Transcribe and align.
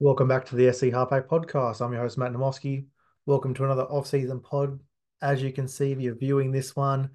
Welcome 0.00 0.26
back 0.26 0.44
to 0.46 0.56
the 0.56 0.72
SC 0.72 0.86
Halfback 0.86 1.28
Podcast. 1.28 1.80
I'm 1.80 1.92
your 1.92 2.02
host, 2.02 2.18
Matt 2.18 2.32
Namoski. 2.32 2.86
Welcome 3.26 3.54
to 3.54 3.64
another 3.64 3.84
off-season 3.84 4.40
pod. 4.40 4.80
As 5.22 5.40
you 5.40 5.52
can 5.52 5.68
see, 5.68 5.92
if 5.92 6.00
you're 6.00 6.16
viewing 6.16 6.50
this 6.50 6.74
one, 6.74 7.10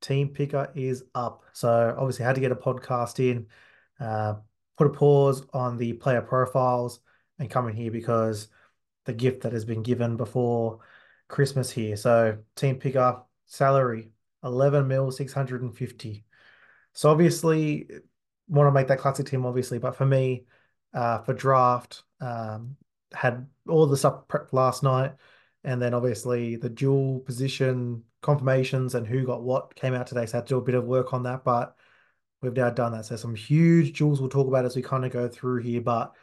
Team 0.00 0.30
Picker 0.30 0.68
is 0.74 1.04
up. 1.14 1.44
So 1.52 1.94
obviously 1.96 2.24
had 2.24 2.34
to 2.34 2.40
get 2.40 2.50
a 2.50 2.56
podcast 2.56 3.20
in, 3.20 3.46
uh, 4.00 4.34
put 4.76 4.88
a 4.88 4.90
pause 4.90 5.46
on 5.54 5.76
the 5.76 5.92
player 5.92 6.20
profiles 6.22 6.98
and 7.38 7.48
come 7.48 7.68
in 7.68 7.76
here 7.76 7.92
because 7.92 8.48
the 9.04 9.12
gift 9.12 9.42
that 9.42 9.52
has 9.52 9.64
been 9.64 9.84
given 9.84 10.16
before 10.16 10.80
Christmas 11.28 11.70
here. 11.70 11.96
So 11.96 12.38
Team 12.56 12.80
Picker 12.80 13.22
salary, 13.46 14.10
11 14.42 14.88
mil, 14.88 15.12
650. 15.12 16.24
So 16.94 17.10
obviously 17.10 17.88
want 18.48 18.66
to 18.66 18.72
make 18.72 18.88
that 18.88 18.98
classic 18.98 19.26
team, 19.26 19.46
obviously, 19.46 19.78
but 19.78 19.94
for 19.94 20.04
me, 20.04 20.46
uh, 20.92 21.18
for 21.18 21.32
draft, 21.32 22.02
um, 22.24 22.76
had 23.12 23.46
all 23.68 23.86
the 23.86 23.96
stuff 23.96 24.26
prepped 24.28 24.52
last 24.52 24.82
night, 24.82 25.12
and 25.62 25.80
then 25.80 25.94
obviously 25.94 26.56
the 26.56 26.68
dual 26.68 27.20
position 27.20 28.02
confirmations 28.22 28.94
and 28.94 29.06
who 29.06 29.26
got 29.26 29.42
what 29.42 29.74
came 29.74 29.94
out 29.94 30.06
today. 30.06 30.26
So 30.26 30.38
I 30.38 30.38
had 30.38 30.46
to 30.46 30.54
do 30.54 30.58
a 30.58 30.62
bit 30.62 30.74
of 30.74 30.84
work 30.84 31.12
on 31.12 31.24
that, 31.24 31.44
but 31.44 31.76
we've 32.40 32.52
now 32.52 32.70
done 32.70 32.92
that. 32.92 33.04
So 33.04 33.16
some 33.16 33.34
huge 33.34 33.98
duals 33.98 34.20
we'll 34.20 34.30
talk 34.30 34.48
about 34.48 34.64
as 34.64 34.76
we 34.76 34.82
kind 34.82 35.04
of 35.04 35.12
go 35.12 35.28
through 35.28 35.62
here. 35.62 35.80
But 35.80 36.14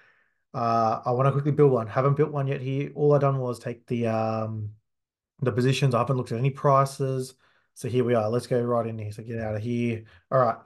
uh, 0.54 1.02
I 1.06 1.12
want 1.12 1.28
to 1.28 1.32
quickly 1.32 1.52
build 1.52 1.72
one. 1.72 1.88
Haven't 1.88 2.18
built 2.18 2.32
one 2.32 2.48
yet 2.48 2.62
here. 2.62 2.92
All 2.96 3.14
I 3.14 3.20
done 3.20 3.40
was 3.40 3.60
take 3.60 3.86
the 3.88 4.08
um 4.08 4.72
the 5.42 5.52
positions. 5.52 5.96
I 5.96 6.00
haven't 6.00 6.18
looked 6.18 6.32
at 6.32 6.40
any 6.40 6.52
prices. 6.52 7.36
So 7.76 7.88
here 7.88 8.04
we 8.04 8.16
are. 8.16 8.30
Let's 8.30 8.48
go 8.48 8.62
right 8.62 8.86
in 8.86 8.98
here. 8.98 9.12
So 9.12 9.24
get 9.24 9.40
out 9.40 9.56
of 9.56 9.62
here. 9.62 10.04
All 10.32 10.40
right. 10.40 10.58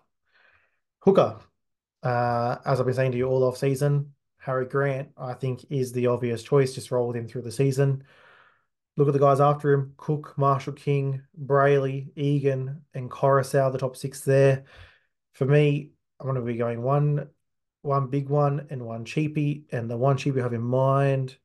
Hooker. 0.99 1.39
Uh, 2.01 2.57
as 2.65 2.79
I've 2.79 2.85
been 2.85 2.95
saying 2.95 3.11
to 3.11 3.17
you 3.17 3.27
all 3.27 3.43
off 3.43 3.57
season, 3.57 4.14
Harry 4.45 4.67
Grant, 4.67 5.09
I 5.17 5.33
think, 5.33 5.65
is 5.71 5.91
the 5.91 6.05
obvious 6.07 6.43
choice. 6.43 6.75
Just 6.75 6.91
roll 6.91 7.07
with 7.07 7.17
him 7.17 7.27
through 7.27 7.41
the 7.41 7.51
season. 7.51 8.03
Look 8.95 9.07
at 9.07 9.13
the 9.13 9.19
guys 9.19 9.41
after 9.41 9.73
him 9.73 9.93
Cook, 9.97 10.35
Marshall 10.37 10.73
King, 10.73 11.23
Brailey, 11.43 12.09
Egan, 12.15 12.83
and 12.93 13.09
Koroisau, 13.09 13.71
the 13.71 13.79
top 13.79 13.97
six 13.97 14.21
there. 14.21 14.65
For 15.33 15.45
me, 15.45 15.89
I'm 16.19 16.27
going 16.27 16.35
to 16.35 16.41
be 16.41 16.57
going 16.57 16.83
one, 16.83 17.27
one 17.81 18.07
big 18.07 18.29
one 18.29 18.67
and 18.69 18.85
one 18.85 19.03
cheapie. 19.03 19.63
And 19.71 19.89
the 19.89 19.97
one 19.97 20.15
cheapie 20.15 20.39
I 20.39 20.43
have 20.43 20.53
in 20.53 20.61
mind 20.61 21.35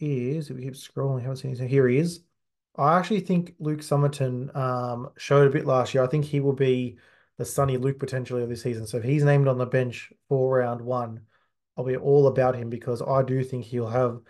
is, 0.00 0.48
if 0.48 0.56
we 0.56 0.62
keep 0.62 0.74
scrolling, 0.74 1.20
haven't 1.20 1.36
seen 1.36 1.50
anything. 1.50 1.68
Here 1.68 1.86
he 1.86 1.98
is. 1.98 2.20
I 2.76 2.98
actually 2.98 3.20
think 3.20 3.54
Luke 3.58 3.80
Summerton 3.80 4.56
um, 4.56 5.10
showed 5.18 5.46
a 5.46 5.50
bit 5.52 5.66
last 5.66 5.92
year. 5.92 6.02
I 6.02 6.06
think 6.06 6.24
he 6.24 6.40
will 6.40 6.54
be 6.54 6.96
the 7.36 7.44
sunny 7.44 7.76
Luke 7.76 7.98
potentially 7.98 8.42
of 8.42 8.48
this 8.48 8.62
season. 8.62 8.86
So 8.86 8.96
if 8.96 9.04
he's 9.04 9.24
named 9.24 9.46
on 9.46 9.58
the 9.58 9.66
bench 9.66 10.10
for 10.28 10.58
round 10.58 10.80
one, 10.80 11.20
I'll 11.78 11.84
be 11.84 11.96
all 11.96 12.26
about 12.26 12.56
him 12.56 12.68
because 12.68 13.00
I 13.00 13.22
do 13.22 13.44
think 13.44 13.64
he'll 13.64 13.88
have 13.88 14.20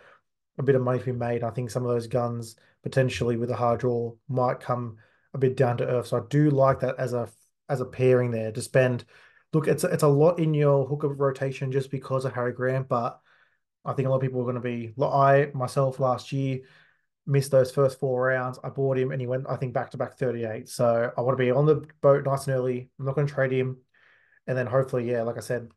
a 0.58 0.62
bit 0.62 0.74
of 0.74 0.82
money 0.82 0.98
to 0.98 1.04
be 1.06 1.12
made. 1.12 1.42
I 1.42 1.50
think 1.50 1.70
some 1.70 1.82
of 1.82 1.90
those 1.90 2.06
guns 2.06 2.56
potentially 2.82 3.36
with 3.36 3.50
a 3.50 3.56
hard 3.56 3.80
draw 3.80 4.12
might 4.28 4.60
come 4.60 4.98
a 5.32 5.38
bit 5.38 5.56
down 5.56 5.78
to 5.78 5.86
earth. 5.86 6.08
So 6.08 6.18
I 6.18 6.20
do 6.28 6.50
like 6.50 6.80
that 6.80 6.96
as 6.98 7.14
a 7.14 7.28
as 7.70 7.80
a 7.80 7.86
pairing 7.86 8.30
there 8.30 8.52
to 8.52 8.60
spend. 8.60 9.06
Look, 9.54 9.66
it's 9.66 9.82
it's 9.82 10.02
a 10.02 10.08
lot 10.08 10.38
in 10.38 10.52
your 10.52 10.86
hooker 10.86 11.08
rotation 11.08 11.72
just 11.72 11.90
because 11.90 12.26
of 12.26 12.34
Harry 12.34 12.52
Grant, 12.52 12.86
but 12.86 13.18
I 13.84 13.94
think 13.94 14.06
a 14.06 14.10
lot 14.10 14.16
of 14.16 14.22
people 14.22 14.40
are 14.40 14.52
going 14.52 14.54
to 14.56 14.60
be. 14.60 14.92
I 15.02 15.50
myself 15.54 15.98
last 15.98 16.32
year 16.32 16.60
missed 17.26 17.50
those 17.50 17.70
first 17.70 17.98
four 17.98 18.26
rounds. 18.26 18.58
I 18.62 18.68
bought 18.68 18.98
him 18.98 19.10
and 19.10 19.20
he 19.20 19.26
went, 19.26 19.46
I 19.48 19.56
think, 19.56 19.72
back 19.72 19.90
to 19.92 19.96
back 19.96 20.18
38. 20.18 20.68
So 20.68 21.12
I 21.16 21.20
want 21.22 21.38
to 21.38 21.42
be 21.44 21.50
on 21.50 21.66
the 21.66 21.86
boat 22.02 22.24
nice 22.24 22.46
and 22.46 22.56
early. 22.56 22.90
I'm 22.98 23.06
not 23.06 23.14
going 23.14 23.26
to 23.26 23.32
trade 23.32 23.52
him. 23.52 23.78
And 24.46 24.56
then 24.56 24.66
hopefully, 24.66 25.10
yeah, 25.10 25.22
like 25.22 25.36
I 25.36 25.40
said, 25.40 25.70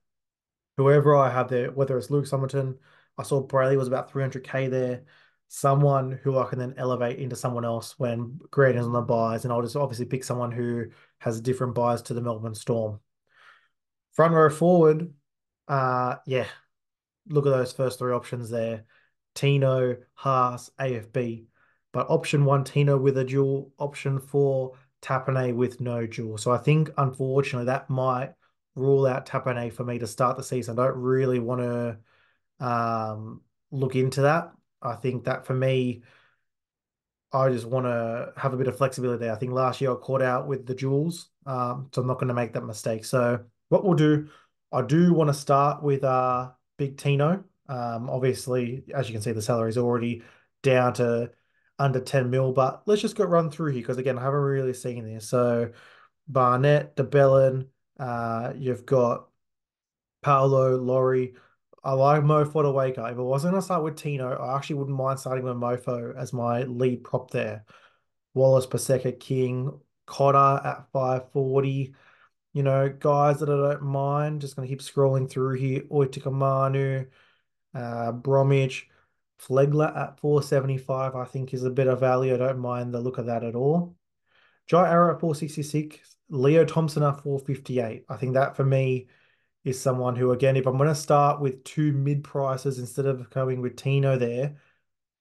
whoever 0.83 1.15
I 1.15 1.29
have 1.29 1.49
there, 1.49 1.71
whether 1.71 1.97
it's 1.97 2.09
Luke 2.09 2.25
Summerton, 2.25 2.77
I 3.17 3.23
saw 3.23 3.45
Brailey 3.45 3.77
was 3.77 3.87
about 3.87 4.11
300k 4.11 4.69
there. 4.69 5.03
Someone 5.47 6.19
who 6.23 6.39
I 6.39 6.47
can 6.47 6.59
then 6.59 6.75
elevate 6.77 7.19
into 7.19 7.35
someone 7.35 7.65
else 7.65 7.99
when 7.99 8.39
Grant 8.51 8.77
is 8.77 8.85
on 8.85 8.93
the 8.93 9.01
buys, 9.01 9.43
and 9.43 9.51
I'll 9.53 9.61
just 9.61 9.75
obviously 9.75 10.05
pick 10.05 10.23
someone 10.23 10.51
who 10.51 10.85
has 11.19 11.37
a 11.37 11.41
different 11.41 11.75
buys 11.75 12.01
to 12.03 12.13
the 12.13 12.21
Melbourne 12.21 12.55
Storm. 12.55 12.99
Front 14.13 14.33
row 14.33 14.49
forward, 14.49 15.13
uh, 15.67 16.15
yeah, 16.25 16.45
look 17.27 17.45
at 17.45 17.49
those 17.49 17.73
first 17.73 17.99
three 17.99 18.13
options 18.13 18.49
there. 18.49 18.85
Tino, 19.35 19.97
Haas, 20.13 20.69
AFB. 20.79 21.45
But 21.91 22.09
option 22.09 22.45
one, 22.45 22.63
Tino 22.63 22.97
with 22.97 23.17
a 23.17 23.23
dual. 23.23 23.71
Option 23.77 24.19
four, 24.19 24.73
Tapine 25.01 25.55
with 25.55 25.81
no 25.81 26.05
dual. 26.05 26.37
So 26.37 26.51
I 26.51 26.57
think, 26.57 26.89
unfortunately, 26.97 27.65
that 27.65 27.89
might 27.89 28.33
rule 28.75 29.05
out 29.05 29.25
Tapine 29.25 29.71
for 29.71 29.83
me 29.83 29.99
to 29.99 30.07
start 30.07 30.37
the 30.37 30.43
season. 30.43 30.77
I 30.77 30.85
don't 30.85 30.97
really 30.97 31.39
want 31.39 31.61
to 31.61 32.65
um, 32.65 33.41
look 33.71 33.95
into 33.95 34.21
that. 34.21 34.51
I 34.81 34.95
think 34.95 35.25
that 35.25 35.45
for 35.45 35.53
me, 35.53 36.03
I 37.33 37.49
just 37.49 37.65
want 37.65 37.85
to 37.85 38.33
have 38.35 38.53
a 38.53 38.57
bit 38.57 38.67
of 38.67 38.77
flexibility 38.77 39.25
there. 39.25 39.33
I 39.33 39.37
think 39.37 39.53
last 39.53 39.79
year 39.79 39.91
I 39.91 39.95
caught 39.95 40.21
out 40.21 40.47
with 40.47 40.65
the 40.65 40.75
duals, 40.75 41.27
um, 41.45 41.89
so 41.93 42.01
I'm 42.01 42.07
not 42.07 42.15
going 42.15 42.27
to 42.27 42.33
make 42.33 42.53
that 42.53 42.65
mistake. 42.65 43.05
So 43.05 43.39
what 43.69 43.85
we'll 43.85 43.93
do, 43.93 44.27
I 44.71 44.81
do 44.81 45.13
want 45.13 45.29
to 45.29 45.33
start 45.33 45.81
with 45.81 46.03
uh, 46.03 46.51
Big 46.77 46.97
Tino. 46.97 47.43
Um, 47.69 48.09
obviously, 48.09 48.83
as 48.93 49.07
you 49.07 49.13
can 49.13 49.21
see, 49.21 49.31
the 49.31 49.41
salary 49.41 49.69
is 49.69 49.77
already 49.77 50.23
down 50.61 50.93
to 50.95 51.31
under 51.79 52.01
10 52.01 52.29
mil, 52.29 52.51
but 52.51 52.83
let's 52.85 53.01
just 53.01 53.15
go 53.15 53.23
run 53.23 53.49
through 53.49 53.71
here 53.71 53.81
because 53.81 53.97
again, 53.97 54.17
I 54.17 54.23
haven't 54.23 54.39
really 54.39 54.73
seen 54.73 55.05
this. 55.05 55.29
So 55.29 55.71
Barnett, 56.27 56.95
de 56.95 57.03
Belin, 57.03 57.67
uh, 58.01 58.53
you've 58.57 58.85
got 58.85 59.27
Paulo, 60.23 60.75
Laurie. 60.77 61.35
I 61.83 61.93
like 61.93 62.23
Mofo 62.23 62.63
to 62.63 62.71
wake 62.71 62.97
up. 62.97 63.11
If 63.11 63.17
I 63.17 63.21
wasn't 63.21 63.53
going 63.53 63.61
to 63.61 63.65
start 63.65 63.83
with 63.83 63.95
Tino, 63.95 64.35
I 64.37 64.57
actually 64.57 64.77
wouldn't 64.77 64.97
mind 64.97 65.19
starting 65.19 65.45
with 65.45 65.55
Mofo 65.55 66.15
as 66.15 66.33
my 66.33 66.63
lead 66.63 67.03
prop 67.03 67.29
there. 67.29 67.63
Wallace, 68.33 68.65
Paseka, 68.65 69.19
King, 69.19 69.79
Cotter 70.07 70.67
at 70.67 70.87
540. 70.91 71.93
You 72.53 72.63
know, 72.63 72.89
guys 72.89 73.39
that 73.39 73.49
I 73.49 73.73
don't 73.73 73.83
mind. 73.83 74.41
Just 74.41 74.55
going 74.55 74.67
to 74.67 74.71
keep 74.71 74.81
scrolling 74.81 75.29
through 75.29 75.55
here. 75.57 75.81
Oitikamanu, 75.81 77.07
uh, 77.75 78.11
Bromwich, 78.13 78.89
Flegler 79.39 79.95
at 79.95 80.19
475, 80.19 81.15
I 81.15 81.25
think 81.25 81.53
is 81.53 81.63
a 81.63 81.69
bit 81.69 81.87
of 81.87 81.99
value. 81.99 82.33
I 82.33 82.37
don't 82.37 82.59
mind 82.59 82.93
the 82.93 82.99
look 82.99 83.19
of 83.19 83.27
that 83.27 83.43
at 83.43 83.55
all. 83.55 83.95
Jai 84.67 84.89
Arrow 84.89 85.13
at 85.13 85.19
466, 85.19 86.17
Leo 86.31 86.63
Thompson 86.65 87.03
at 87.03 87.21
458. 87.21 88.05
I 88.09 88.15
think 88.15 88.33
that 88.33 88.55
for 88.55 88.63
me 88.63 89.07
is 89.63 89.79
someone 89.79 90.15
who, 90.15 90.31
again, 90.31 90.55
if 90.55 90.65
I'm 90.65 90.77
going 90.77 90.89
to 90.89 90.95
start 90.95 91.41
with 91.41 91.63
two 91.63 91.91
mid 91.91 92.23
prices 92.23 92.79
instead 92.79 93.05
of 93.05 93.29
going 93.29 93.61
with 93.61 93.75
Tino 93.75 94.17
there, 94.17 94.55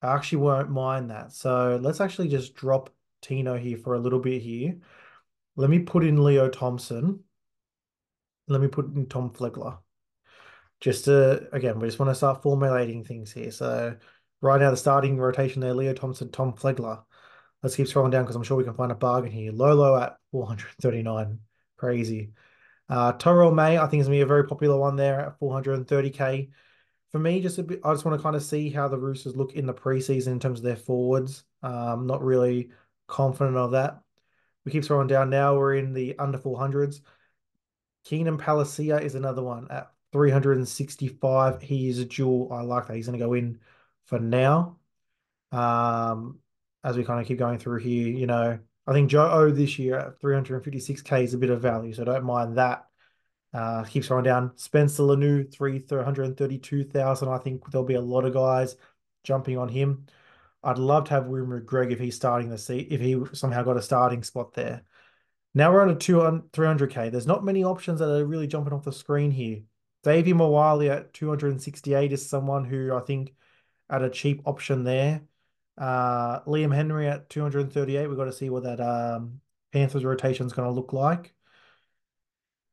I 0.03 0.15
actually 0.15 0.38
won't 0.38 0.71
mind 0.71 1.10
that. 1.10 1.32
So 1.32 1.78
let's 1.82 2.00
actually 2.00 2.28
just 2.28 2.54
drop 2.54 2.91
Tino 3.22 3.59
here 3.59 3.76
for 3.76 3.94
a 3.94 3.98
little 3.98 4.21
bit 4.21 4.41
here. 4.41 4.78
Let 5.56 5.69
me 5.69 5.81
put 5.81 6.04
in 6.04 6.22
Leo 6.22 6.48
Thompson. 6.48 7.25
Let 8.48 8.60
me 8.60 8.69
put 8.69 8.87
in 8.94 9.06
Tom 9.06 9.31
Flegler. 9.31 9.78
Just 10.81 11.04
to, 11.06 11.48
again, 11.53 11.78
we 11.81 11.88
just 11.88 11.98
want 11.98 12.10
to 12.10 12.15
start 12.15 12.42
formulating 12.42 13.04
things 13.04 13.32
here. 13.32 13.50
So 13.50 13.97
right 14.41 14.60
now, 14.60 14.71
the 14.71 14.77
starting 14.77 15.19
rotation 15.19 15.60
there, 15.60 15.75
Leo 15.75 15.92
Thompson, 15.92 16.31
Tom 16.31 16.54
Flegler. 16.54 17.03
Let's 17.62 17.76
keep 17.76 17.87
scrolling 17.87 18.10
down 18.10 18.25
because 18.25 18.37
I'm 18.37 18.43
sure 18.43 18.56
we 18.56 18.65
can 18.65 18.75
find 18.75 18.93
a 18.93 18.94
bargain 18.94 19.31
here. 19.31 19.53
Lolo 19.53 19.97
at 20.00 20.16
439. 20.32 21.38
Crazy. 21.76 22.32
Uh, 22.88 23.12
May, 23.54 23.78
I 23.78 23.87
think 23.87 24.00
is 24.00 24.06
going 24.09 24.19
to 24.19 24.19
be 24.19 24.21
a 24.22 24.26
very 24.26 24.47
popular 24.47 24.76
one 24.76 24.97
there 24.97 25.21
at 25.21 25.38
430k. 25.38 26.50
For 27.12 27.19
me, 27.19 27.41
just 27.41 27.59
a 27.59 27.62
bit, 27.62 27.81
I 27.84 27.93
just 27.93 28.04
want 28.04 28.19
to 28.19 28.22
kind 28.22 28.37
of 28.37 28.43
see 28.43 28.71
how 28.71 28.88
the 28.88 28.98
Roosters 28.98 29.37
look 29.37 29.53
in 29.53 29.66
the 29.66 29.75
preseason 29.75 30.28
in 30.28 30.41
terms 30.41 30.60
of 30.60 30.65
their 30.65 30.76
forwards. 30.76 31.44
Um, 31.62 32.06
not 32.06 32.22
really 32.22 32.71
confident 33.06 33.56
of 33.56 33.72
that. 33.72 34.00
We 34.65 34.72
keep 34.72 34.82
scrolling 34.82 35.09
down 35.09 35.31
now. 35.31 35.56
We're 35.56 35.75
in 35.75 35.92
the 35.92 36.19
under 36.19 36.38
400s. 36.38 37.00
Keenan 38.04 38.38
Palasia 38.38 39.03
is 39.03 39.15
another 39.15 39.42
one 39.42 39.69
at 39.71 39.91
365. 40.12 41.63
He 41.63 41.89
is 41.89 41.98
a 41.98 42.04
dual. 42.04 42.53
I 42.53 42.63
like 42.63 42.86
that. 42.86 42.97
He's 42.97 43.06
going 43.06 43.18
to 43.18 43.24
go 43.24 43.34
in 43.34 43.60
for 44.06 44.18
now. 44.18 44.78
Um, 45.53 46.39
as 46.82 46.97
we 46.97 47.04
kind 47.04 47.21
of 47.21 47.27
keep 47.27 47.38
going 47.38 47.59
through 47.59 47.78
here, 47.78 48.09
you 48.09 48.27
know, 48.27 48.59
I 48.86 48.92
think 48.92 49.10
Joe 49.10 49.30
O 49.30 49.50
this 49.50 49.78
year 49.78 49.98
at 49.98 50.21
356k 50.21 51.24
is 51.24 51.34
a 51.34 51.38
bit 51.38 51.50
of 51.50 51.60
value, 51.60 51.92
so 51.92 52.04
don't 52.04 52.24
mind 52.24 52.59
that. 52.59 52.86
Uh, 53.53 53.82
keeps 53.84 54.09
going 54.09 54.24
down. 54.24 54.53
Spencer 54.56 55.03
Leniu, 55.03 55.53
332,000. 55.53 57.28
I 57.28 57.38
think 57.38 57.71
there'll 57.71 57.86
be 57.86 57.94
a 57.94 58.00
lot 58.00 58.24
of 58.24 58.32
guys 58.32 58.77
jumping 59.24 59.59
on 59.59 59.68
him. 59.68 60.06
I'd 60.62 60.78
love 60.78 61.04
to 61.04 61.10
have 61.15 61.27
William 61.27 61.65
Greg 61.65 61.91
if 61.91 61.98
he's 61.98 62.16
starting 62.16 62.50
the 62.50 62.59
seat, 62.59 62.88
if 62.91 63.00
he 63.00 63.21
somehow 63.32 63.62
got 63.62 63.77
a 63.77 63.82
starting 63.82 64.22
spot 64.22 64.53
there. 64.54 64.82
Now 65.54 65.72
we're 65.72 65.82
on 65.82 65.91
a 65.91 65.97
200, 65.97 66.53
300k. 66.53 67.10
There's 67.10 67.27
not 67.27 67.44
many 67.44 67.65
options 67.65 67.98
that 67.98 68.10
are 68.10 68.24
really 68.24 68.47
jumping 68.47 68.72
off 68.72 68.84
the 68.84 68.92
screen 68.92 69.30
here. 69.30 69.62
Davvy 70.04 70.34
Moale 70.34 70.91
at 70.91 71.12
268 71.12 72.12
is 72.12 72.28
someone 72.28 72.65
who 72.65 72.94
I 72.94 73.00
think 73.00 73.34
at 73.88 74.03
a 74.03 74.10
cheap 74.10 74.42
option 74.47 74.84
there. 74.84 75.22
Uh, 75.80 76.41
Liam 76.42 76.74
Henry 76.74 77.09
at 77.09 77.30
238. 77.30 78.06
We've 78.06 78.16
got 78.16 78.27
to 78.27 78.32
see 78.32 78.50
what 78.50 78.65
that 78.65 78.80
um, 78.80 79.41
Panthers 79.72 80.04
rotation 80.04 80.47
is 80.47 80.53
going 80.53 80.68
to 80.68 80.74
look 80.74 80.92
like. 80.92 81.34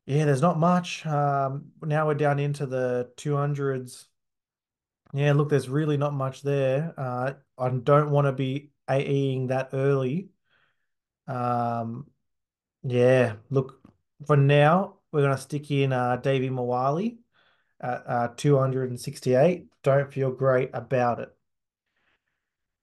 Yeah, 0.05 0.25
there's 0.25 0.41
not 0.41 0.59
much. 0.59 1.05
Um, 1.05 1.71
now 1.81 2.07
we're 2.07 2.15
down 2.15 2.39
into 2.39 2.65
the 2.65 3.11
200s. 3.17 4.05
Yeah, 5.13 5.33
look, 5.33 5.49
there's 5.49 5.69
really 5.69 5.97
not 5.97 6.13
much 6.13 6.41
there. 6.41 6.93
Uh, 6.97 7.33
I 7.57 7.69
don't 7.69 8.11
want 8.11 8.27
to 8.27 8.33
be 8.33 8.71
AEing 8.89 9.47
that 9.47 9.69
early. 9.71 10.29
Um, 11.27 12.07
yeah, 12.83 13.35
look, 13.49 13.81
for 14.25 14.37
now, 14.37 14.97
we're 15.11 15.21
going 15.21 15.35
to 15.35 15.41
stick 15.41 15.71
in 15.71 15.93
uh, 15.93 16.17
Davvy 16.21 16.49
Moale 16.49 17.17
at 17.79 18.03
uh, 18.07 18.27
268. 18.35 19.65
Don't 19.83 20.13
feel 20.13 20.31
great 20.31 20.71
about 20.73 21.19
it. 21.19 21.36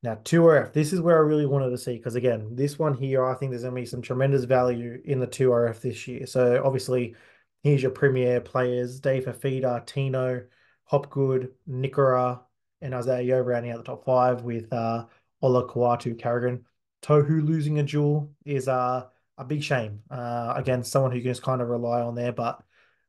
Now, 0.04 0.16
2RF, 0.16 0.74
this 0.74 0.92
is 0.92 1.00
where 1.00 1.16
I 1.16 1.20
really 1.20 1.46
wanted 1.46 1.70
to 1.70 1.78
see 1.78 1.96
because, 1.96 2.14
again, 2.14 2.54
this 2.54 2.78
one 2.78 2.92
here, 2.92 3.24
I 3.24 3.32
think 3.32 3.50
there's 3.50 3.62
going 3.62 3.74
to 3.74 3.80
be 3.80 3.86
some 3.86 4.02
tremendous 4.02 4.44
value 4.44 5.00
in 5.02 5.18
the 5.18 5.26
2RF 5.26 5.80
this 5.80 6.06
year. 6.06 6.26
So, 6.26 6.60
obviously, 6.62 7.16
here's 7.62 7.80
your 7.80 7.90
premier 7.90 8.42
players 8.42 9.00
Dave 9.00 9.24
Fifita, 9.24 9.86
Tino, 9.86 10.42
Hopgood, 10.84 11.52
Nikora, 11.66 12.42
and 12.82 12.92
Isaiah 12.92 13.22
Yeo 13.22 13.40
rounding 13.40 13.72
out 13.72 13.78
the 13.78 13.84
top 13.84 14.04
five 14.04 14.42
with 14.42 14.70
uh, 14.74 15.06
Olakau'atu 15.42 16.18
Carrigan. 16.18 16.66
Tohu 17.00 17.42
losing 17.42 17.78
a 17.78 17.82
dual 17.82 18.30
is 18.44 18.68
uh, 18.68 19.06
a 19.38 19.44
big 19.46 19.62
shame. 19.62 20.02
Uh, 20.10 20.52
again, 20.54 20.84
someone 20.84 21.12
who 21.12 21.20
can 21.22 21.30
just 21.30 21.42
kind 21.42 21.62
of 21.62 21.68
rely 21.70 22.02
on 22.02 22.14
there, 22.14 22.32
but 22.32 22.62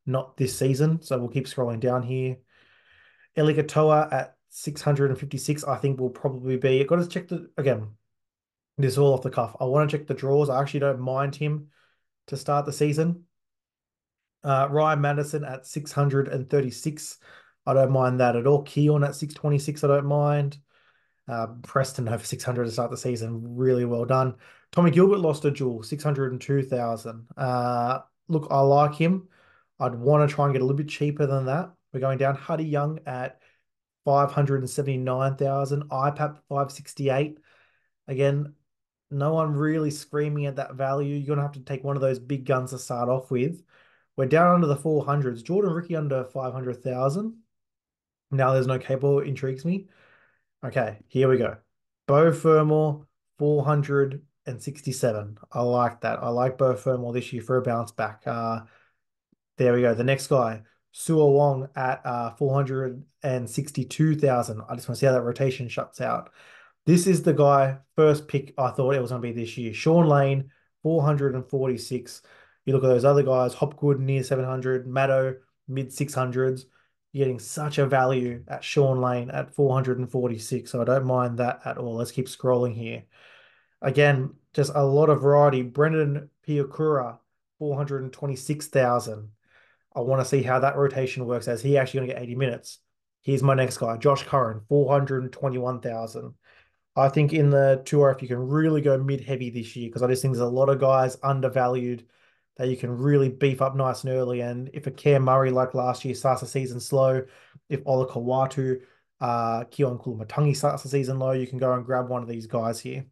not 0.05 0.37
this 0.37 0.57
season. 0.57 1.01
So, 1.01 1.19
we'll 1.19 1.27
keep 1.27 1.47
scrolling 1.47 1.81
down 1.81 2.03
here. 2.03 2.37
Eligatoa 3.35 4.13
at 4.13 4.34
656, 4.57 5.65
I 5.65 5.75
think 5.75 5.99
will 5.99 6.09
probably 6.09 6.55
be. 6.55 6.79
I've 6.79 6.87
got 6.87 6.95
to 6.95 7.07
check 7.07 7.27
the 7.27 7.49
again. 7.57 7.89
This 8.77 8.93
is 8.93 8.97
all 8.97 9.13
off 9.13 9.21
the 9.21 9.29
cuff. 9.29 9.53
I 9.59 9.65
want 9.65 9.89
to 9.89 9.97
check 9.97 10.07
the 10.07 10.13
draws. 10.13 10.49
I 10.49 10.61
actually 10.61 10.79
don't 10.79 11.01
mind 11.01 11.35
him 11.35 11.67
to 12.27 12.37
start 12.37 12.65
the 12.65 12.71
season. 12.71 13.25
Uh, 14.45 14.69
Ryan 14.71 15.01
Matterson 15.01 15.43
at 15.43 15.67
636. 15.67 17.17
I 17.65 17.73
don't 17.73 17.91
mind 17.91 18.21
that 18.21 18.37
at 18.37 18.47
all. 18.47 18.63
Keaon 18.63 19.05
at 19.05 19.15
626. 19.15 19.83
I 19.83 19.87
don't 19.87 20.05
mind. 20.05 20.57
Uh, 21.27 21.47
Preston 21.61 22.07
over 22.07 22.23
600 22.23 22.63
to 22.63 22.71
start 22.71 22.91
the 22.91 22.97
season. 22.97 23.57
Really 23.57 23.83
well 23.83 24.05
done. 24.05 24.35
Tommy 24.71 24.91
Gilbert 24.91 25.19
lost 25.19 25.43
a 25.43 25.51
dual, 25.51 25.83
602,000. 25.83 27.27
Uh, 27.35 27.99
look, 28.29 28.47
I 28.49 28.61
like 28.61 28.95
him. 28.95 29.27
I'd 29.81 29.95
want 29.95 30.29
to 30.29 30.33
try 30.33 30.45
and 30.45 30.53
get 30.53 30.61
a 30.61 30.65
little 30.65 30.77
bit 30.77 30.87
cheaper 30.87 31.25
than 31.25 31.45
that. 31.47 31.73
We're 31.91 31.99
going 31.99 32.19
down 32.19 32.35
Huddy 32.35 32.63
Young 32.65 32.99
at 33.05 33.39
579,000, 34.05 35.83
IPAP 35.89 36.37
568. 36.47 37.39
Again, 38.07 38.53
no 39.11 39.33
one 39.33 39.53
really 39.53 39.91
screaming 39.91 40.45
at 40.45 40.55
that 40.57 40.75
value. 40.75 41.15
You're 41.15 41.27
going 41.27 41.37
to 41.37 41.43
have 41.43 41.53
to 41.53 41.59
take 41.61 41.83
one 41.83 41.95
of 41.95 42.01
those 42.01 42.19
big 42.19 42.45
guns 42.45 42.69
to 42.71 42.79
start 42.79 43.09
off 43.09 43.31
with. 43.31 43.63
We're 44.15 44.27
down 44.27 44.55
under 44.55 44.67
the 44.67 44.77
400s. 44.77 45.43
Jordan 45.43 45.73
Riki 45.73 45.95
under 45.95 46.23
500,000. 46.23 47.35
Now 48.31 48.53
there's 48.53 48.67
no 48.67 48.79
cable, 48.79 49.19
intrigues 49.19 49.65
me. 49.65 49.87
Okay, 50.63 50.99
here 51.07 51.27
we 51.29 51.37
go. 51.37 51.57
Beau 52.07 52.31
Fermor, 52.31 53.05
467. 53.39 55.37
I 55.51 55.61
like 55.61 56.01
that. 56.01 56.19
I 56.19 56.29
like 56.29 56.57
Beau 56.57 56.75
Fermor 56.75 57.11
this 57.13 57.33
year 57.33 57.41
for 57.41 57.57
a 57.57 57.61
bounce 57.61 57.91
back. 57.91 58.23
Uh, 58.25 58.61
there 59.57 59.73
we 59.73 59.81
go. 59.81 59.93
The 59.93 60.03
next 60.03 60.27
guy, 60.27 60.63
Sua 60.97 61.25
Wong 61.25 61.67
at 61.75 61.99
uh, 62.05 62.29
462,000. 62.35 64.61
I 64.61 64.75
just 64.75 64.87
want 64.87 64.95
to 64.95 64.97
see 64.99 65.05
how 65.05 65.11
that 65.11 65.23
rotation 65.23 65.67
shuts 65.67 65.99
out. 65.99 66.29
This 66.85 67.05
is 67.05 67.21
the 67.21 67.33
guy, 67.33 67.79
first 67.97 68.29
pick 68.29 68.53
I 68.57 68.71
thought 68.71 68.95
it 68.95 69.01
was 69.01 69.11
going 69.11 69.21
to 69.21 69.27
be 69.27 69.33
this 69.33 69.57
year. 69.57 69.73
Shaun 69.73 70.07
Lane, 70.07 70.51
446. 70.83 72.21
You 72.63 72.73
look 72.73 72.85
at 72.85 72.87
those 72.87 73.03
other 73.03 73.23
guys, 73.23 73.53
Hopgood 73.53 73.99
near 73.99 74.23
700, 74.23 74.87
Maddo 74.87 75.35
mid 75.67 75.89
600s. 75.89 76.63
You're 77.11 77.25
getting 77.25 77.39
such 77.39 77.77
a 77.77 77.85
value 77.85 78.45
at 78.47 78.63
Shaun 78.63 79.01
Lane 79.01 79.29
at 79.31 79.53
446. 79.53 80.71
So 80.71 80.81
I 80.81 80.85
don't 80.85 81.05
mind 81.05 81.39
that 81.39 81.59
at 81.65 81.77
all. 81.77 81.95
Let's 81.95 82.11
keep 82.11 82.27
scrolling 82.27 82.73
here. 82.73 83.03
Again, 83.81 84.33
just 84.53 84.71
a 84.73 84.85
lot 84.85 85.09
of 85.09 85.21
variety. 85.21 85.61
Brendan 85.61 86.29
Piakura, 86.47 87.19
426,000. 87.59 89.31
I 89.95 90.01
want 90.01 90.21
to 90.21 90.27
see 90.27 90.43
how 90.43 90.59
that 90.59 90.75
rotation 90.75 91.25
works 91.25 91.47
as 91.47 91.61
he 91.61 91.77
actually 91.77 91.99
going 91.99 92.09
to 92.09 92.13
get 92.15 92.23
80 92.23 92.35
minutes. 92.35 92.79
Here's 93.21 93.41
my 93.41 93.55
next 93.55 93.77
guy, 93.77 93.97
Josh 93.97 94.23
Curran, 94.23 94.61
421,000. 94.69 96.33
I 96.97 97.09
think 97.09 97.33
in 97.33 97.49
the 97.49 97.81
tour, 97.85 98.09
if 98.11 98.21
you 98.21 98.27
can 98.27 98.37
really 98.37 98.81
go 98.81 98.97
mid 98.97 99.21
heavy 99.21 99.49
this 99.49 99.75
year, 99.75 99.89
because 99.89 100.03
I 100.03 100.07
just 100.07 100.21
think 100.21 100.33
there's 100.33 100.41
a 100.41 100.47
lot 100.47 100.69
of 100.69 100.79
guys 100.79 101.17
undervalued 101.23 102.05
that 102.57 102.69
you 102.69 102.77
can 102.77 102.89
really 102.89 103.29
beef 103.29 103.61
up 103.61 103.75
nice 103.75 104.03
and 104.03 104.13
early. 104.13 104.41
And 104.41 104.69
if 104.73 104.87
a 104.87 104.91
Cam 104.91 105.23
Murray 105.23 105.51
like 105.51 105.73
last 105.73 106.05
year 106.05 106.15
starts 106.15 106.41
the 106.41 106.47
season 106.47 106.79
slow, 106.79 107.23
if 107.69 107.83
Olakau'atu, 107.83 108.81
uh, 109.19 109.63
Keaon 109.65 110.01
Koloamatangi 110.01 110.55
starts 110.55 110.83
the 110.83 110.89
season 110.89 111.19
low, 111.19 111.31
you 111.31 111.47
can 111.47 111.57
go 111.57 111.73
and 111.73 111.85
grab 111.85 112.09
one 112.09 112.21
of 112.21 112.29
these 112.29 112.47
guys 112.47 112.79
here. 112.79 113.05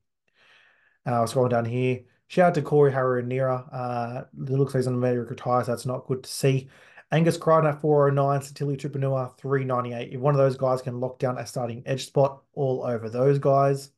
Uh, 1.05 1.23
scrolling 1.23 1.49
down 1.49 1.65
here. 1.65 2.01
Shout 2.33 2.47
out 2.47 2.53
to 2.55 2.63
Corey 2.63 2.91
Harawira-Naera. 2.91 3.69
Uh, 3.71 4.23
it 4.41 4.49
looks 4.49 4.73
like 4.73 4.79
he's 4.79 4.87
on 4.87 4.95
America 4.95 5.35
tire, 5.35 5.63
so 5.63 5.69
that's 5.69 5.85
not 5.85 6.07
good 6.07 6.23
to 6.23 6.29
see. 6.31 6.67
Angus 7.11 7.37
Crichton 7.37 7.69
at 7.69 7.79
409, 7.79 8.39
Sitili 8.39 8.75
Tupouniua 8.75 9.37
398. 9.37 10.13
If 10.13 10.19
one 10.19 10.33
of 10.33 10.39
those 10.39 10.57
guys 10.57 10.81
can 10.81 10.99
lock 10.99 11.19
down 11.19 11.37
a 11.37 11.45
starting 11.45 11.83
edge 11.85 12.07
spot, 12.07 12.41
all 12.55 12.83
over 12.87 13.07
those 13.07 13.37
guys. 13.37 13.91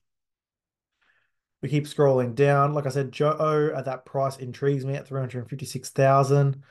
We 1.61 1.69
keep 1.69 1.85
scrolling 1.85 2.35
down. 2.35 2.73
Like 2.73 2.85
I 2.85 2.89
said, 2.89 3.13
Joe 3.13 3.37
O 3.39 3.73
at 3.73 3.85
that 3.85 4.03
price 4.03 4.35
intrigues 4.35 4.83
me 4.85 4.95
at 4.95 5.07
356,000. 5.07 6.61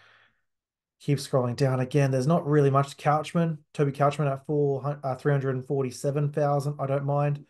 Keep 1.00 1.16
scrolling 1.16 1.56
down 1.56 1.80
again. 1.80 2.10
There's 2.10 2.26
not 2.26 2.46
really 2.46 2.68
much 2.68 2.98
Couchman. 2.98 3.56
Toby 3.72 3.92
Couchman 3.92 4.30
at 4.30 4.44
four, 4.44 5.00
uh, 5.02 5.14
347,000. 5.14 6.74
I 6.78 6.86
don't 6.86 7.06
mind. 7.06 7.46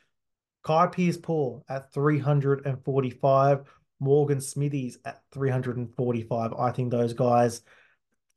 Kai 0.62 0.86
Pearce-Paul 0.86 1.64
at 1.68 1.92
345. 1.92 3.68
Morgan 4.00 4.40
Smithies 4.40 4.98
at 5.04 5.22
345. 5.32 6.52
I 6.54 6.70
think 6.70 6.90
those 6.90 7.12
guys, 7.12 7.62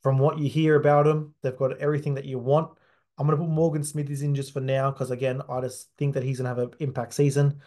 from 0.03 0.17
what 0.17 0.39
you 0.39 0.49
hear 0.49 0.75
about 0.75 1.05
them, 1.05 1.33
they've 1.41 1.57
got 1.57 1.77
everything 1.77 2.15
that 2.15 2.25
you 2.25 2.39
want. 2.39 2.71
I'm 3.17 3.25
going 3.25 3.37
to 3.37 3.43
put 3.43 3.51
Morgan 3.51 3.83
Smithies 3.83 4.21
in 4.21 4.35
just 4.35 4.53
for 4.53 4.59
now 4.61 4.91
because, 4.91 5.11
again, 5.11 5.41
I 5.49 5.61
just 5.61 5.89
think 5.97 6.13
that 6.13 6.23
he's 6.23 6.37
going 6.37 6.45
to 6.53 6.61
have 6.61 6.71
an 6.71 6.77
impact 6.79 7.13
season. 7.13 7.61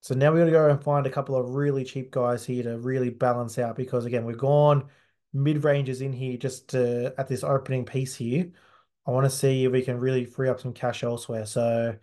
So 0.00 0.14
now 0.14 0.32
we 0.32 0.38
got 0.38 0.44
to 0.46 0.50
go 0.50 0.70
and 0.70 0.82
find 0.82 1.06
a 1.06 1.10
couple 1.10 1.34
of 1.34 1.50
really 1.50 1.82
cheap 1.82 2.10
guys 2.10 2.44
here 2.44 2.62
to 2.62 2.78
really 2.78 3.10
balance 3.10 3.58
out 3.58 3.76
because, 3.76 4.04
again, 4.04 4.24
we've 4.24 4.38
gone 4.38 4.84
mid 5.32 5.64
ranges 5.64 6.00
in 6.00 6.12
here 6.12 6.36
just 6.36 6.68
to, 6.68 7.12
at 7.18 7.26
this 7.26 7.42
opening 7.42 7.84
piece 7.84 8.14
here. 8.14 8.52
I 9.06 9.10
want 9.10 9.24
to 9.24 9.30
see 9.30 9.64
if 9.64 9.72
we 9.72 9.82
can 9.82 9.98
really 9.98 10.24
free 10.24 10.48
up 10.48 10.60
some 10.60 10.72
cash 10.72 11.02
elsewhere. 11.02 11.46
So 11.46 11.96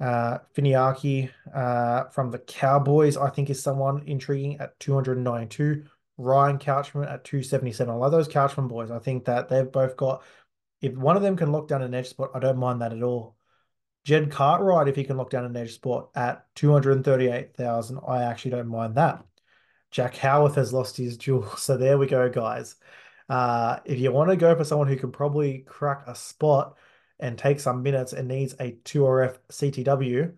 uh, 0.00 0.38
Finiaki 0.56 1.30
uh, 1.54 2.04
from 2.10 2.30
the 2.30 2.38
Cowboys, 2.38 3.16
I 3.16 3.30
think, 3.30 3.50
is 3.50 3.62
someone 3.62 4.02
intriguing 4.06 4.60
at 4.60 4.78
292. 4.80 5.84
Ryan 6.16 6.58
Couchman 6.58 7.10
at 7.10 7.24
277. 7.24 7.92
I 7.92 7.96
love 7.96 8.12
those 8.12 8.28
Couchman 8.28 8.68
boys. 8.68 8.90
I 8.90 8.98
think 8.98 9.24
that 9.26 9.48
they've 9.48 9.70
both 9.70 9.96
got, 9.96 10.22
if 10.80 10.94
one 10.94 11.16
of 11.16 11.22
them 11.22 11.36
can 11.36 11.52
lock 11.52 11.68
down 11.68 11.82
an 11.82 11.94
edge 11.94 12.08
spot, 12.08 12.30
I 12.34 12.40
don't 12.40 12.58
mind 12.58 12.82
that 12.82 12.92
at 12.92 13.02
all. 13.02 13.36
Jed 14.04 14.30
Cartwright, 14.30 14.88
if 14.88 14.96
he 14.96 15.04
can 15.04 15.16
lock 15.16 15.30
down 15.30 15.44
an 15.44 15.56
edge 15.56 15.74
spot 15.74 16.10
at 16.14 16.46
238,000, 16.56 18.00
I 18.06 18.24
actually 18.24 18.52
don't 18.52 18.68
mind 18.68 18.94
that. 18.96 19.24
Jack 19.90 20.16
Howarth 20.16 20.56
has 20.56 20.72
lost 20.72 20.96
his 20.96 21.16
dual. 21.16 21.42
So 21.56 21.76
there 21.76 21.98
we 21.98 22.06
go, 22.06 22.28
guys. 22.28 22.76
Uh, 23.28 23.78
if 23.84 23.98
you 23.98 24.10
want 24.10 24.30
to 24.30 24.36
go 24.36 24.54
for 24.56 24.64
someone 24.64 24.88
who 24.88 24.96
can 24.96 25.12
probably 25.12 25.58
crack 25.66 26.04
a 26.06 26.14
spot, 26.14 26.76
and 27.20 27.36
take 27.36 27.60
some 27.60 27.82
minutes 27.82 28.12
and 28.12 28.28
needs 28.28 28.54
a 28.60 28.72
2RF 28.84 29.38
CTW, 29.50 30.34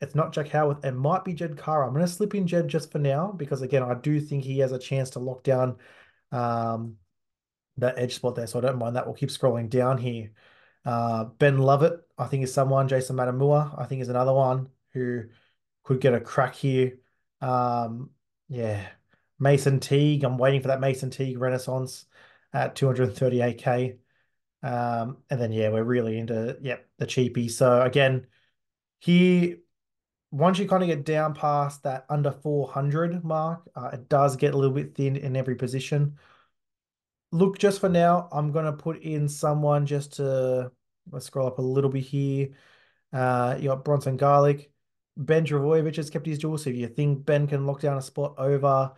it's 0.00 0.14
not 0.14 0.32
Jack 0.32 0.48
Howarth. 0.48 0.84
It 0.84 0.92
might 0.92 1.24
be 1.24 1.32
Jed 1.32 1.58
Kara. 1.58 1.86
I'm 1.86 1.92
going 1.92 2.06
to 2.06 2.12
slip 2.12 2.34
in 2.34 2.46
Jed 2.46 2.68
just 2.68 2.92
for 2.92 2.98
now 2.98 3.32
because, 3.32 3.62
again, 3.62 3.82
I 3.82 3.94
do 3.94 4.20
think 4.20 4.44
he 4.44 4.60
has 4.60 4.72
a 4.72 4.78
chance 4.78 5.10
to 5.10 5.18
lock 5.18 5.42
down 5.42 5.76
um, 6.30 6.96
that 7.78 7.98
edge 7.98 8.14
spot 8.14 8.36
there. 8.36 8.46
So 8.46 8.58
I 8.58 8.62
don't 8.62 8.78
mind 8.78 8.96
that. 8.96 9.06
We'll 9.06 9.14
keep 9.14 9.30
scrolling 9.30 9.68
down 9.68 9.98
here. 9.98 10.30
Uh, 10.84 11.24
ben 11.24 11.58
Lovett, 11.58 12.00
I 12.16 12.26
think, 12.26 12.44
is 12.44 12.54
someone. 12.54 12.88
Jason 12.88 13.16
Matamua, 13.16 13.80
I 13.80 13.86
think, 13.86 14.02
is 14.02 14.08
another 14.08 14.32
one 14.32 14.68
who 14.92 15.24
could 15.82 16.00
get 16.00 16.14
a 16.14 16.20
crack 16.20 16.54
here. 16.54 16.98
Um, 17.40 18.10
yeah. 18.48 18.86
Mason 19.40 19.80
Teague. 19.80 20.24
I'm 20.24 20.38
waiting 20.38 20.62
for 20.62 20.68
that 20.68 20.80
Mason 20.80 21.10
Teague 21.10 21.38
renaissance 21.38 22.06
at 22.52 22.76
238k. 22.76 23.98
Um, 24.62 25.18
and 25.30 25.40
then 25.40 25.52
yeah, 25.52 25.68
we're 25.70 25.84
really 25.84 26.18
into 26.18 26.58
yeah 26.60 26.78
the 26.98 27.06
cheapie. 27.06 27.50
So 27.50 27.80
again, 27.80 28.26
here 28.98 29.58
once 30.30 30.58
you 30.58 30.68
kind 30.68 30.82
of 30.82 30.88
get 30.88 31.04
down 31.04 31.34
past 31.34 31.82
that 31.84 32.04
under 32.08 32.32
400 32.32 33.24
mark, 33.24 33.62
uh, 33.74 33.90
it 33.92 34.08
does 34.08 34.36
get 34.36 34.54
a 34.54 34.56
little 34.56 34.74
bit 34.74 34.94
thin 34.94 35.16
in 35.16 35.36
every 35.36 35.54
position. 35.54 36.18
Look, 37.32 37.58
just 37.58 37.80
for 37.80 37.88
now, 37.88 38.28
I'm 38.32 38.52
gonna 38.52 38.72
put 38.72 39.02
in 39.02 39.28
someone 39.28 39.86
just 39.86 40.14
to 40.14 40.72
let's 41.10 41.26
scroll 41.26 41.46
up 41.46 41.58
a 41.58 41.62
little 41.62 41.90
bit 41.90 42.04
here. 42.04 42.50
Uh, 43.12 43.56
you 43.58 43.68
got 43.68 43.84
Bronson 43.84 44.16
Garlick. 44.16 44.70
Ben 45.16 45.44
Trbojevic 45.44 45.96
has 45.96 46.10
kept 46.10 46.26
his 46.26 46.38
dual. 46.38 46.58
So 46.58 46.70
if 46.70 46.76
you 46.76 46.88
think 46.88 47.24
Ben 47.24 47.46
can 47.46 47.66
lock 47.66 47.80
down 47.80 47.98
a 47.98 48.02
spot 48.02 48.34
over 48.38 48.92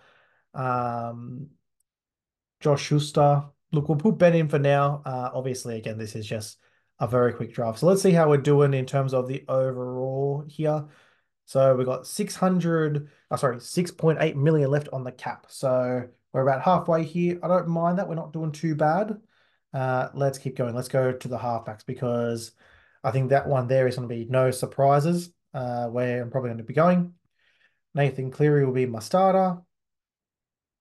um, 0.52 1.48
Josh 2.60 2.82
Schuster, 2.82 3.44
look, 3.72 3.88
we'll 3.88 3.98
put 3.98 4.18
Ben 4.18 4.34
in 4.34 4.48
for 4.48 4.58
now. 4.58 5.02
Uh, 5.04 5.30
obviously, 5.32 5.76
again, 5.78 5.96
this 5.96 6.14
is 6.14 6.26
just 6.26 6.58
a 6.98 7.06
very 7.06 7.32
quick 7.32 7.54
draft. 7.54 7.78
So 7.78 7.86
let's 7.86 8.02
see 8.02 8.10
how 8.10 8.28
we're 8.28 8.36
doing 8.36 8.74
in 8.74 8.84
terms 8.84 9.14
of 9.14 9.28
the 9.28 9.44
overall 9.48 10.44
here. 10.46 10.86
So 11.50 11.74
we've 11.74 11.84
got 11.84 12.06
600, 12.06 13.08
oh, 13.32 13.36
sorry, 13.36 13.56
6.8 13.56 14.36
million 14.36 14.70
left 14.70 14.88
on 14.92 15.02
the 15.02 15.10
cap. 15.10 15.46
So 15.48 16.08
we're 16.32 16.42
about 16.42 16.62
halfway 16.62 17.02
here. 17.02 17.40
I 17.42 17.48
don't 17.48 17.66
mind 17.66 17.98
that. 17.98 18.08
We're 18.08 18.14
not 18.14 18.32
doing 18.32 18.52
too 18.52 18.76
bad. 18.76 19.20
Uh, 19.74 20.10
let's 20.14 20.38
keep 20.38 20.54
going. 20.54 20.76
Let's 20.76 20.86
go 20.86 21.10
to 21.10 21.26
the 21.26 21.36
halfbacks 21.36 21.84
because 21.84 22.52
I 23.02 23.10
think 23.10 23.30
that 23.30 23.48
one 23.48 23.66
there 23.66 23.88
is 23.88 23.96
going 23.96 24.08
to 24.08 24.14
be 24.14 24.26
no 24.30 24.52
surprises 24.52 25.32
uh, 25.52 25.86
where 25.88 26.22
I'm 26.22 26.30
probably 26.30 26.50
going 26.50 26.58
to 26.58 26.62
be 26.62 26.72
going. 26.72 27.14
Nathan 27.96 28.30
Cleary 28.30 28.64
will 28.64 28.72
be 28.72 28.86
my 28.86 29.00
starter. 29.00 29.60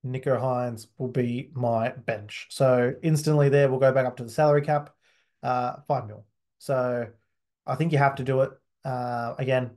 Nicho 0.05 0.39
Hynes 0.39 0.85
will 0.99 1.07
be 1.07 1.49
my 1.55 1.93
bench. 1.93 2.45
So 2.51 2.93
instantly 3.01 3.49
there, 3.49 3.71
we'll 3.71 3.79
go 3.79 3.91
back 3.91 4.05
up 4.05 4.17
to 4.17 4.23
the 4.23 4.29
salary 4.29 4.61
cap, 4.61 4.91
uh, 5.41 5.77
five 5.87 6.05
mil. 6.05 6.27
So 6.59 7.07
I 7.65 7.73
think 7.73 7.91
you 7.91 7.97
have 7.97 8.17
to 8.17 8.23
do 8.23 8.41
it. 8.41 8.51
Uh, 8.85 9.33
again, 9.39 9.71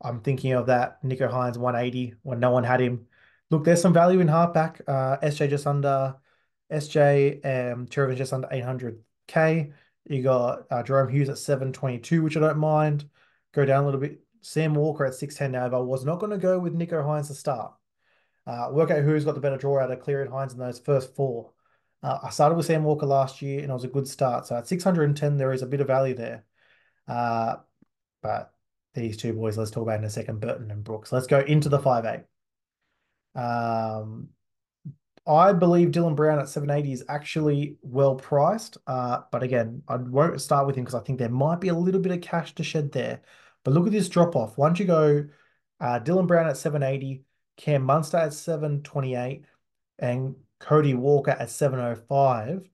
I'm 0.00 0.20
thinking 0.20 0.52
of 0.52 0.66
that 0.66 1.02
Nicho 1.02 1.30
Hynes 1.30 1.56
180 1.56 2.14
when 2.22 2.40
no 2.40 2.50
one 2.50 2.64
had 2.64 2.80
him. 2.80 3.06
Look, 3.50 3.64
there's 3.64 3.80
some 3.80 3.92
value 3.92 4.20
in 4.20 4.28
halfback. 4.28 4.80
Uh, 4.86 5.16
SJ 5.18 5.50
just 5.50 5.66
under 5.66 6.16
SJ 6.70 7.44
and 7.44 7.90
Chervin 7.90 8.16
just 8.16 8.32
under 8.32 8.48
800k. 8.48 9.72
You 10.04 10.22
got 10.22 10.66
uh, 10.70 10.82
Jahrome 10.82 11.10
Hughes 11.10 11.28
at 11.28 11.38
722, 11.38 12.22
which 12.22 12.36
I 12.36 12.40
don't 12.40 12.58
mind. 12.58 13.08
Go 13.52 13.64
down 13.64 13.82
a 13.82 13.86
little 13.86 14.00
bit. 14.00 14.20
Sam 14.40 14.74
Walker 14.74 15.04
at 15.04 15.14
610 15.14 15.52
now. 15.52 15.66
If 15.66 15.72
I 15.74 15.78
was 15.78 16.04
not 16.04 16.20
going 16.20 16.30
to 16.30 16.38
go 16.38 16.58
with 16.58 16.78
Nicho 16.78 17.04
Hynes 17.04 17.26
to 17.26 17.34
start, 17.34 17.74
uh, 18.46 18.68
work 18.70 18.90
out 18.90 19.02
who's 19.02 19.24
got 19.24 19.34
the 19.34 19.40
better 19.40 19.58
draw 19.58 19.80
out 19.80 19.90
of 19.90 20.00
Cleary 20.00 20.24
and 20.24 20.32
Hynes 20.32 20.52
in 20.52 20.58
those 20.58 20.78
first 20.78 21.14
four. 21.14 21.52
Uh, 22.02 22.18
I 22.22 22.30
started 22.30 22.54
with 22.54 22.66
Sam 22.66 22.84
Walker 22.84 23.06
last 23.06 23.42
year 23.42 23.60
and 23.60 23.70
it 23.70 23.74
was 23.74 23.84
a 23.84 23.88
good 23.88 24.06
start. 24.06 24.46
So 24.46 24.56
at 24.56 24.68
610, 24.68 25.36
there 25.36 25.52
is 25.52 25.62
a 25.62 25.66
bit 25.66 25.80
of 25.80 25.88
value 25.88 26.14
there. 26.14 26.44
Uh, 27.06 27.56
but 28.22 28.52
these 28.98 29.16
two 29.16 29.32
boys, 29.32 29.56
let's 29.56 29.70
talk 29.70 29.82
about 29.82 29.98
in 29.98 30.04
a 30.04 30.10
second, 30.10 30.40
Burton 30.40 30.70
and 30.70 30.84
Brooks. 30.84 31.12
Let's 31.12 31.26
go 31.26 31.40
into 31.40 31.68
the 31.68 31.78
5'8". 31.78 32.24
Um, 33.34 34.28
I 35.26 35.52
believe 35.52 35.90
Dylan 35.90 36.16
Brown 36.16 36.38
at 36.38 36.48
780 36.48 36.92
is 36.92 37.04
actually 37.08 37.76
well 37.82 38.14
priced. 38.14 38.78
Uh, 38.86 39.20
but 39.30 39.42
again, 39.42 39.82
I 39.86 39.96
won't 39.96 40.40
start 40.40 40.66
with 40.66 40.76
him 40.76 40.84
because 40.84 40.94
I 40.94 41.04
think 41.04 41.18
there 41.18 41.28
might 41.28 41.60
be 41.60 41.68
a 41.68 41.74
little 41.74 42.00
bit 42.00 42.12
of 42.12 42.22
cash 42.22 42.54
to 42.54 42.64
shed 42.64 42.92
there. 42.92 43.20
But 43.62 43.74
look 43.74 43.86
at 43.86 43.92
this 43.92 44.08
drop 44.08 44.36
off. 44.36 44.56
Once 44.56 44.78
you 44.78 44.86
go 44.86 45.26
uh, 45.80 46.00
Dylan 46.00 46.26
Brown 46.26 46.48
at 46.48 46.56
780, 46.56 47.24
Cam 47.58 47.82
Munster 47.82 48.16
at 48.16 48.32
728, 48.32 49.44
and 49.98 50.36
Cody 50.60 50.94
Walker 50.94 51.32
at 51.32 51.50
705, 51.50 52.68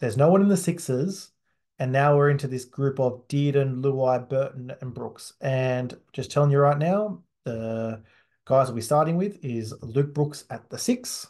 there's 0.00 0.16
no 0.16 0.30
one 0.30 0.42
in 0.42 0.48
the 0.48 0.56
sixes. 0.56 1.30
And 1.78 1.90
now 1.90 2.16
we're 2.16 2.30
into 2.30 2.46
this 2.46 2.64
group 2.64 3.00
of 3.00 3.26
Dearden, 3.28 3.82
Luai, 3.82 4.28
Burton, 4.28 4.72
and 4.80 4.94
Brooks. 4.94 5.32
And 5.40 5.96
just 6.12 6.30
telling 6.30 6.50
you 6.50 6.58
right 6.58 6.78
now, 6.78 7.22
the 7.44 8.02
guys 8.44 8.68
we'll 8.68 8.76
be 8.76 8.82
starting 8.82 9.16
with 9.16 9.44
is 9.44 9.74
Luke 9.82 10.14
Brooks 10.14 10.44
at 10.50 10.68
the 10.70 10.78
six 10.78 11.26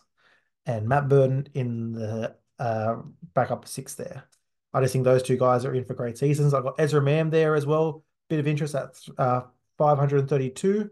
and 0.66 0.88
Matt 0.88 1.08
Burton 1.08 1.48
in 1.54 1.92
the 1.92 2.36
uh, 2.58 2.96
backup 3.34 3.66
six 3.66 3.94
there. 3.94 4.24
I 4.72 4.80
just 4.80 4.92
think 4.92 5.04
those 5.04 5.22
two 5.22 5.36
guys 5.36 5.64
are 5.64 5.74
in 5.74 5.84
for 5.84 5.94
great 5.94 6.18
seasons. 6.18 6.52
I've 6.52 6.64
got 6.64 6.80
Ezra 6.80 7.00
Mam 7.00 7.30
there 7.30 7.54
as 7.54 7.64
well. 7.64 8.04
Bit 8.28 8.40
of 8.40 8.48
interest 8.48 8.74
at 8.74 8.98
uh, 9.18 9.42
532. 9.78 10.90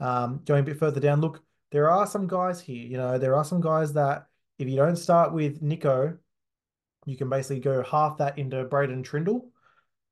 Um, 0.00 0.40
going 0.44 0.60
a 0.60 0.66
bit 0.66 0.78
further 0.78 1.00
down, 1.00 1.20
look, 1.20 1.42
there 1.70 1.90
are 1.90 2.06
some 2.06 2.26
guys 2.26 2.60
here. 2.60 2.86
You 2.86 2.96
know, 2.96 3.18
there 3.18 3.34
are 3.34 3.44
some 3.44 3.60
guys 3.60 3.92
that 3.94 4.26
if 4.58 4.68
you 4.68 4.76
don't 4.76 4.96
start 4.96 5.32
with 5.32 5.62
Nicho, 5.62 6.16
you 7.08 7.16
can 7.16 7.28
basically 7.28 7.60
go 7.60 7.82
half 7.82 8.18
that 8.18 8.38
into 8.38 8.64
Braydon 8.64 9.02
Trindall. 9.02 9.46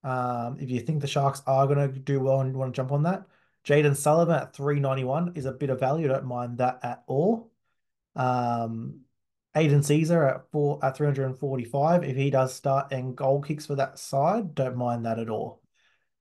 Um, 0.03 0.59
if 0.61 0.71
you 0.71 0.81
think 0.81 1.01
the 1.01 1.07
Sharks 1.07 1.43
are 1.47 1.67
going 1.67 1.93
to 1.93 1.99
do 1.99 2.21
well 2.21 2.41
and 2.41 2.57
want 2.57 2.75
to 2.75 2.77
jump 2.77 2.93
on 2.93 3.03
that, 3.05 3.25
Jayden 3.67 3.97
Sullivan 3.97 4.37
at 4.37 4.55
391 4.55 5.33
is 5.35 5.45
a 5.45 5.53
bit 5.53 5.71
of 5.71 5.81
value. 5.81 6.07
I 6.07 6.15
don't 6.15 6.27
mind 6.27 6.59
that 6.59 6.79
at 6.83 7.03
all. 7.07 7.51
Um, 8.15 9.01
Aidan 9.57 9.81
Sezer 9.81 10.29
at 10.29 10.51
four 10.53 10.79
at 10.85 10.97
345. 10.97 12.05
If 12.05 12.17
he 12.17 12.31
does 12.31 12.55
start 12.55 12.93
and 12.93 13.17
goal 13.17 13.43
kicks 13.43 13.67
for 13.67 13.75
that 13.75 13.99
side, 13.99 14.55
don't 14.55 14.77
mind 14.77 15.07
that 15.07 15.19
at 15.19 15.31
all. 15.31 15.63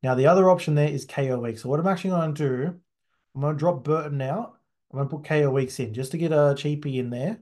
Now 0.02 0.16
the 0.16 0.28
other 0.28 0.50
option 0.50 0.76
there 0.76 0.90
is 0.90 1.06
KO 1.06 1.40
Weeks. 1.40 1.62
So 1.62 1.70
what 1.70 1.80
I'm 1.80 1.88
actually 1.88 2.12
going 2.12 2.34
to 2.34 2.48
do, 2.48 2.80
I'm 3.36 3.42
going 3.42 3.56
to 3.56 3.60
drop 3.60 3.84
Burton 3.84 4.22
out. 4.22 4.58
I'm 4.92 4.98
going 4.98 5.10
to 5.10 5.16
put 5.18 5.28
KO 5.28 5.52
Weeks 5.52 5.80
in 5.80 5.94
just 5.94 6.12
to 6.12 6.18
get 6.18 6.32
a 6.32 6.56
cheapie 6.56 6.98
in 6.98 7.10
there 7.10 7.40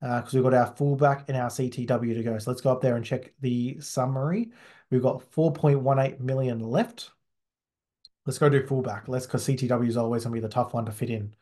because 0.00 0.34
uh, 0.34 0.36
we've 0.38 0.44
got 0.44 0.54
our 0.54 0.72
fullback 0.76 1.24
and 1.28 1.36
our 1.36 1.50
CTW 1.50 2.14
to 2.14 2.22
go. 2.22 2.38
So 2.38 2.48
let's 2.50 2.60
go 2.60 2.70
up 2.70 2.80
there 2.80 2.94
and 2.96 3.04
check 3.04 3.32
the 3.40 3.80
summary. 3.80 4.52
We've 4.90 5.02
got 5.02 5.28
4.18 5.32 6.20
million 6.20 6.60
left. 6.60 7.10
Let's 8.24 8.38
go 8.38 8.48
do 8.48 8.64
fullback. 8.64 9.08
Let's 9.08 9.26
because 9.26 9.44
CTW 9.46 9.88
is 9.88 9.96
always 9.96 10.22
going 10.24 10.34
to 10.34 10.40
be 10.40 10.42
the 10.46 10.48
tough 10.48 10.74
one 10.74 10.86
to 10.86 10.92
fit 10.92 11.10
in. 11.10 11.34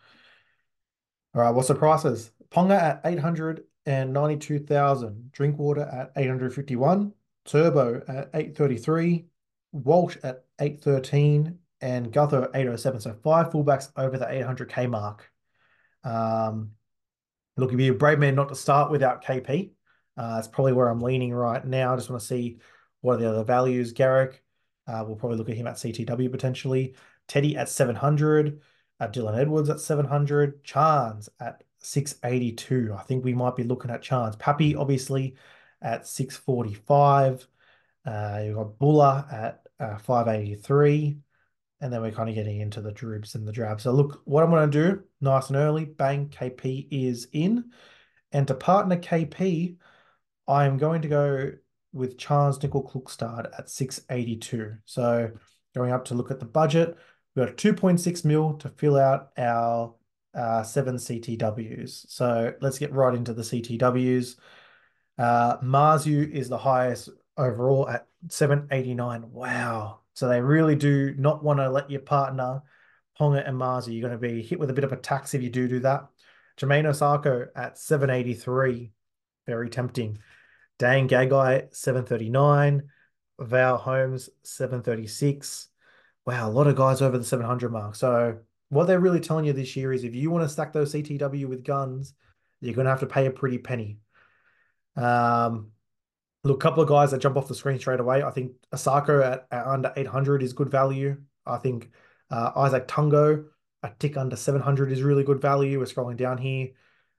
All 1.35 1.43
right, 1.43 1.51
what's 1.51 1.69
the 1.69 1.75
prices? 1.75 2.31
Ponga 2.51 2.81
at 2.81 3.03
892,000. 3.05 5.33
Drinkwater 5.33 5.83
at 5.83 6.13
851. 6.17 7.13
Turbo 7.45 7.97
at 8.09 8.31
833. 8.33 9.27
Walsh 9.73 10.17
at 10.23 10.47
813. 10.59 11.59
And 11.83 12.11
Gutho 12.11 12.45
at 12.45 12.53
807. 12.55 13.01
So 13.01 13.15
five 13.23 13.51
fullbacks 13.51 13.91
over 13.97 14.17
the 14.17 14.25
800k 14.25 14.89
mark. 14.89 15.31
Um, 16.05 16.71
look, 17.57 17.73
if 17.73 17.81
you're 17.81 17.95
a 17.95 17.99
brave 17.99 18.19
man 18.19 18.35
not 18.35 18.49
to 18.49 18.55
start 18.55 18.91
without 18.91 19.25
KP, 19.25 19.71
uh, 20.17 20.37
that's 20.37 20.49
probably 20.49 20.73
where 20.73 20.89
I'm 20.89 21.01
leaning 21.01 21.33
right 21.33 21.65
now. 21.65 21.93
I 21.93 21.97
just 21.97 22.11
want 22.11 22.21
to 22.21 22.27
see 22.27 22.59
what 23.01 23.15
are 23.15 23.23
the 23.23 23.31
other 23.31 23.45
values. 23.45 23.93
Garrick, 23.93 24.43
uh, 24.87 25.05
we'll 25.07 25.17
probably 25.17 25.39
look 25.39 25.49
at 25.49 25.57
him 25.57 25.67
at 25.67 25.77
CTW 25.77 26.31
potentially. 26.31 26.95
Teddy 27.29 27.57
at 27.57 27.69
700. 27.69 28.61
Uh, 28.99 29.09
Dylan 29.09 29.39
Edwards 29.39 29.69
at 29.69 29.81
700. 29.81 30.65
Chance 30.65 31.29
at 31.41 31.63
682. 31.79 32.95
I 32.97 33.03
think 33.03 33.25
we 33.25 33.35
might 33.35 33.57
be 33.57 33.65
looking 33.65 33.91
at 33.91 34.03
Chance. 34.03 34.37
Pappy, 34.37 34.75
obviously, 34.75 35.37
at 35.83 36.07
645. 36.07 37.47
Uh, 38.05 38.43
you've 38.45 38.57
got 38.57 38.79
Buller 38.79 39.25
at 39.31 39.63
uh, 39.81 39.99
583. 39.99 41.19
And 41.81 41.93
then 41.93 42.01
we're 42.01 42.11
kind 42.11 42.29
of 42.29 42.35
getting 42.35 42.61
into 42.61 42.81
the 42.81 42.93
dribs 42.93 43.35
and 43.35 43.47
the 43.47 43.53
drabs. 43.53 43.83
So 43.83 43.93
look, 43.93 44.23
what 44.25 44.43
I'm 44.43 44.51
going 44.51 44.71
to 44.71 44.91
do, 44.91 45.03
nice 45.21 45.49
and 45.49 45.57
early, 45.57 45.85
bang, 45.85 46.29
KP 46.29 46.89
is 46.91 47.29
in. 47.33 47.71
And 48.33 48.49
to 48.49 48.55
partner 48.55 48.97
KP, 48.97 49.77
I'm 50.49 50.79
going 50.79 51.03
to 51.03 51.09
go 51.09 51.53
with 51.93 52.19
Charnze 52.19 52.59
Nicoll-Klokstad 52.61 53.59
at 53.59 53.71
682. 53.71 54.75
So 54.85 55.31
going 55.75 55.93
up 55.93 56.07
to 56.07 56.15
look 56.15 56.31
at 56.31 56.41
the 56.41 56.47
budget, 56.47 56.97
we've 57.35 57.47
got 57.47 57.57
2.6 57.57 58.25
mil 58.25 58.55
to 58.55 58.69
fill 58.71 58.97
out 58.97 59.31
our 59.37 59.95
uh, 60.35 60.63
seven 60.63 60.97
CTWs. 60.97 62.07
So 62.09 62.53
let's 62.61 62.79
get 62.79 62.93
right 62.93 63.15
into 63.15 63.33
the 63.33 63.43
CTWs. 63.43 64.37
Uh, 65.19 65.59
Marzhew 65.59 66.31
is 66.31 66.49
the 66.49 66.59
highest 66.59 67.09
overall 67.37 67.89
at 67.89 68.07
789. 68.29 69.31
Wow. 69.33 70.01
So 70.17 70.29
they 70.29 70.41
really 70.41 70.75
do 70.75 71.15
not 71.19 71.45
want 71.45 71.59
to 71.59 71.69
let 71.69 71.91
your 71.91 72.01
partner, 72.01 72.63
Ponga 73.21 73.47
and 73.47 73.61
Marzhew, 73.61 73.93
you're 73.93 74.09
going 74.09 74.19
to 74.19 74.29
be 74.29 74.41
hit 74.41 74.59
with 74.59 74.71
a 74.71 74.73
bit 74.73 74.85
of 74.85 74.93
a 74.93 74.97
tax 74.97 75.35
if 75.35 75.43
you 75.43 75.51
do 75.51 75.69
do 75.69 75.81
that. 75.81 76.07
Jamayne 76.57 76.87
Isaako 76.87 77.49
at 77.55 77.77
783. 77.77 78.93
Very 79.47 79.69
tempting. 79.69 80.19
Dane 80.79 81.07
Gagai, 81.07 81.75
739. 81.75 82.89
Val 83.39 83.77
Holmes, 83.77 84.31
736. 84.43 85.69
Wow, 86.25 86.49
a 86.49 86.51
lot 86.51 86.67
of 86.67 86.77
guys 86.77 87.03
over 87.03 87.19
the 87.19 87.25
700 87.25 87.71
mark. 87.71 87.95
So 87.95 88.39
what 88.71 88.87
they're 88.87 88.99
really 88.99 89.21
telling 89.21 89.45
you 89.45 89.53
this 89.53 89.77
year 89.77 89.93
is 89.93 90.03
if 90.03 90.15
you 90.15 90.31
want 90.31 90.45
to 90.45 90.49
stack 90.49 90.73
those 90.73 90.95
CTW 90.95 91.45
with 91.45 91.63
guns, 91.63 92.15
you're 92.63 92.75
going 92.75 92.87
to 92.87 92.91
have 92.91 93.01
to 93.01 93.07
pay 93.07 93.27
a 93.27 93.31
pretty 93.31 93.59
penny. 93.59 93.99
Um, 94.97 95.73
look, 96.47 96.63
a 96.63 96.67
couple 96.67 96.83
of 96.83 96.89
guys 96.89 97.11
that 97.11 97.21
jump 97.21 97.37
off 97.37 97.49
the 97.49 97.55
screen 97.55 97.79
straight 97.79 98.01
away. 98.01 98.23
I 98.23 98.31
think 98.31 98.53
Isaako 98.73 99.25
at, 99.25 99.47
at 99.51 99.67
under 99.67 99.93
800 99.97 100.43
is 100.43 100.53
good 100.53 100.71
value. 100.71 101.17
I 101.45 101.59
think 101.59 101.91
uh, 102.31 102.53
Izack 102.53 102.87
Tago, 102.87 103.47
a 103.83 103.91
tick 103.99 104.17
under 104.17 104.37
700 104.37 104.93
is 104.93 105.03
really 105.03 105.25
good 105.25 105.41
value. 105.41 105.79
We're 105.79 105.87
scrolling 105.87 106.17
down 106.17 106.39
here. 106.39 106.69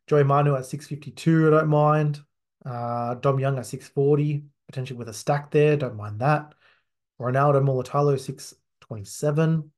Joey 0.08 0.24
Manu 0.24 0.56
at 0.56 0.66
652, 0.66 1.48
I 1.48 1.50
don't 1.50 1.68
mind. 1.68 2.22
Uh, 2.66 3.16
Dom 3.16 3.40
Young 3.40 3.58
at 3.60 3.66
640, 3.66 4.44
potentially 4.68 4.98
with 4.98 5.10
a 5.10 5.14
stack 5.14 5.52
there, 5.52 5.76
don't 5.76 5.96
mind 5.96 6.20
that. 6.20 6.54
Ronaldo 7.20 7.62
Mulitalo, 7.62 8.20
627. 8.20 9.72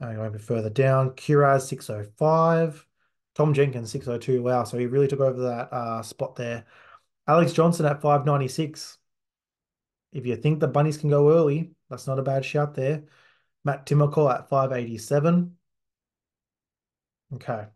Uh, 0.00 0.12
going 0.14 0.26
a 0.26 0.30
bit 0.30 0.40
further 0.40 0.70
down, 0.70 1.10
Kiraz 1.10 1.62
605, 1.62 2.86
Tom 3.34 3.52
Jenkins 3.52 3.90
602. 3.90 4.42
Wow, 4.42 4.64
so 4.64 4.78
he 4.78 4.86
really 4.86 5.08
took 5.08 5.20
over 5.20 5.42
that 5.42 5.72
uh, 5.72 6.02
spot 6.02 6.36
there. 6.36 6.64
Alex 7.26 7.52
Johnson 7.52 7.86
at 7.86 8.02
596. 8.02 8.98
If 10.12 10.26
you 10.26 10.36
think 10.36 10.60
the 10.60 10.68
bunnies 10.68 10.98
can 10.98 11.10
go 11.10 11.32
early, 11.32 11.72
that's 11.88 12.06
not 12.06 12.18
a 12.18 12.22
bad 12.22 12.44
shout 12.44 12.74
there. 12.74 13.04
Matt 13.64 13.86
Timoko 13.86 14.32
at 14.32 14.48
587. 14.48 15.56
Okay. 17.34 17.66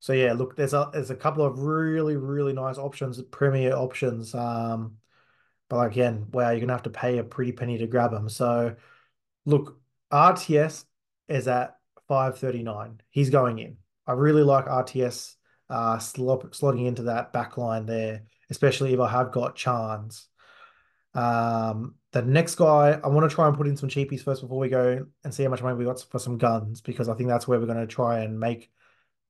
So 0.00 0.12
yeah, 0.14 0.34
look, 0.34 0.56
there's 0.56 0.74
a 0.74 0.90
there's 0.92 1.10
a 1.10 1.16
couple 1.16 1.44
of 1.44 1.60
really, 1.60 2.16
really 2.16 2.52
nice 2.54 2.78
options, 2.78 3.22
premier 3.24 3.74
options. 3.74 4.34
Um, 4.34 4.98
But 5.68 5.88
again, 5.88 6.28
wow, 6.32 6.50
you're 6.50 6.60
gonna 6.60 6.74
have 6.74 6.84
to 6.84 6.90
pay 6.90 7.18
a 7.18 7.24
pretty 7.24 7.52
penny 7.52 7.78
to 7.78 7.86
grab 7.88 8.12
them. 8.12 8.28
So 8.30 8.76
look, 9.46 9.80
RTS 10.12 10.86
is 11.28 11.48
at 11.48 11.78
539. 12.08 13.02
He's 13.10 13.30
going 13.30 13.58
in. 13.60 13.78
I 14.06 14.12
really 14.14 14.42
like 14.44 14.66
RTS 14.66 15.36
uh, 15.70 15.98
slot, 15.98 16.52
slotting 16.52 16.86
into 16.86 17.04
that 17.04 17.32
back 17.32 17.58
line 17.58 17.86
there, 17.86 18.24
especially 18.50 18.94
if 18.94 19.00
I 19.00 19.08
have 19.08 19.32
got 19.32 19.56
Chance. 19.56 20.28
Um, 21.14 21.94
the 22.12 22.22
next 22.22 22.54
guy, 22.54 23.00
I 23.02 23.08
want 23.08 23.28
to 23.28 23.34
try 23.34 23.48
and 23.48 23.56
put 23.56 23.66
in 23.66 23.76
some 23.76 23.88
cheapies 23.88 24.22
first 24.22 24.42
before 24.42 24.58
we 24.58 24.68
go 24.68 25.06
and 25.24 25.34
see 25.34 25.42
how 25.42 25.50
much 25.50 25.62
money 25.62 25.76
we 25.76 25.84
got 25.84 26.00
for 26.00 26.18
some 26.18 26.38
guns 26.38 26.80
because 26.80 27.08
I 27.08 27.14
think 27.14 27.28
that's 27.28 27.46
where 27.46 27.58
we're 27.58 27.66
going 27.66 27.78
to 27.78 27.86
try 27.86 28.20
and 28.20 28.38
make 28.38 28.70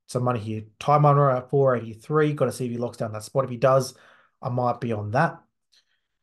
some 0.06 0.24
money 0.24 0.40
here. 0.40 0.62
Ty 0.78 0.98
Munro 0.98 1.36
at 1.36 1.50
483. 1.50 2.32
Got 2.32 2.46
to 2.46 2.52
see 2.52 2.66
if 2.66 2.72
he 2.72 2.78
locks 2.78 2.96
down 2.96 3.12
that 3.12 3.24
spot. 3.24 3.44
If 3.44 3.50
he 3.50 3.56
does, 3.56 3.94
I 4.40 4.48
might 4.48 4.80
be 4.80 4.92
on 4.92 5.10
that. 5.12 5.40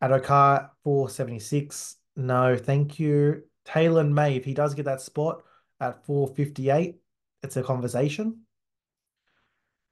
Addo-Carr 0.02 0.72
476. 0.84 1.98
No, 2.16 2.58
thank 2.58 3.00
you. 3.00 3.44
Taylan 3.66 4.12
May, 4.12 4.36
if 4.36 4.46
he 4.46 4.54
does 4.54 4.74
get 4.74 4.86
that 4.86 5.02
spot 5.02 5.44
at 5.80 6.06
458, 6.06 6.96
it's 7.44 7.58
a 7.58 7.64
conversation. 7.64 8.45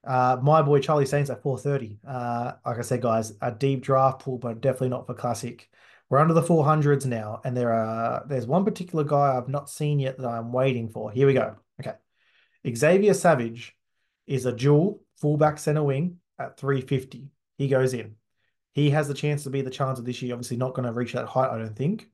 Uh, 0.03 0.37
my 0.41 0.61
boy 0.61 0.79
Charlie 0.79 1.05
Staines 1.05 1.29
at 1.29 1.41
430. 1.41 1.99
Uh, 2.05 2.53
like 2.65 2.77
I 2.77 2.81
said, 2.81 3.01
guys, 3.01 3.33
a 3.41 3.51
deep 3.51 3.81
draft 3.81 4.21
pool, 4.21 4.37
but 4.37 4.61
definitely 4.61 4.89
not 4.89 5.07
for 5.07 5.13
classic. 5.13 5.69
We're 6.09 6.19
under 6.19 6.33
the 6.33 6.41
400s 6.41 7.05
now, 7.05 7.41
and 7.43 7.55
there 7.55 7.71
are 7.71 8.25
there's 8.27 8.45
one 8.45 8.65
particular 8.65 9.03
guy 9.03 9.35
I've 9.35 9.49
not 9.49 9.69
seen 9.69 9.99
yet 9.99 10.17
that 10.17 10.27
I'm 10.27 10.51
waiting 10.51 10.89
for. 10.89 11.11
Here 11.11 11.25
we 11.25 11.33
go. 11.33 11.55
Okay. 11.79 11.93
Xavier 12.75 13.13
Savage 13.13 13.75
is 14.27 14.45
a 14.45 14.51
dual 14.51 15.01
fullback 15.19 15.57
center 15.57 15.83
wing 15.83 16.17
at 16.37 16.57
350. 16.57 17.29
He 17.57 17.67
goes 17.67 17.93
in. 17.93 18.15
He 18.73 18.89
has 18.89 19.07
the 19.07 19.13
chance 19.13 19.43
to 19.43 19.49
be 19.49 19.61
the 19.61 19.69
chance 19.69 19.99
of 19.99 20.05
this 20.05 20.21
year. 20.21 20.33
Obviously, 20.33 20.57
not 20.57 20.73
going 20.73 20.87
to 20.87 20.93
reach 20.93 21.13
that 21.13 21.27
height, 21.27 21.51
I 21.51 21.57
don't 21.57 21.75
think. 21.75 22.09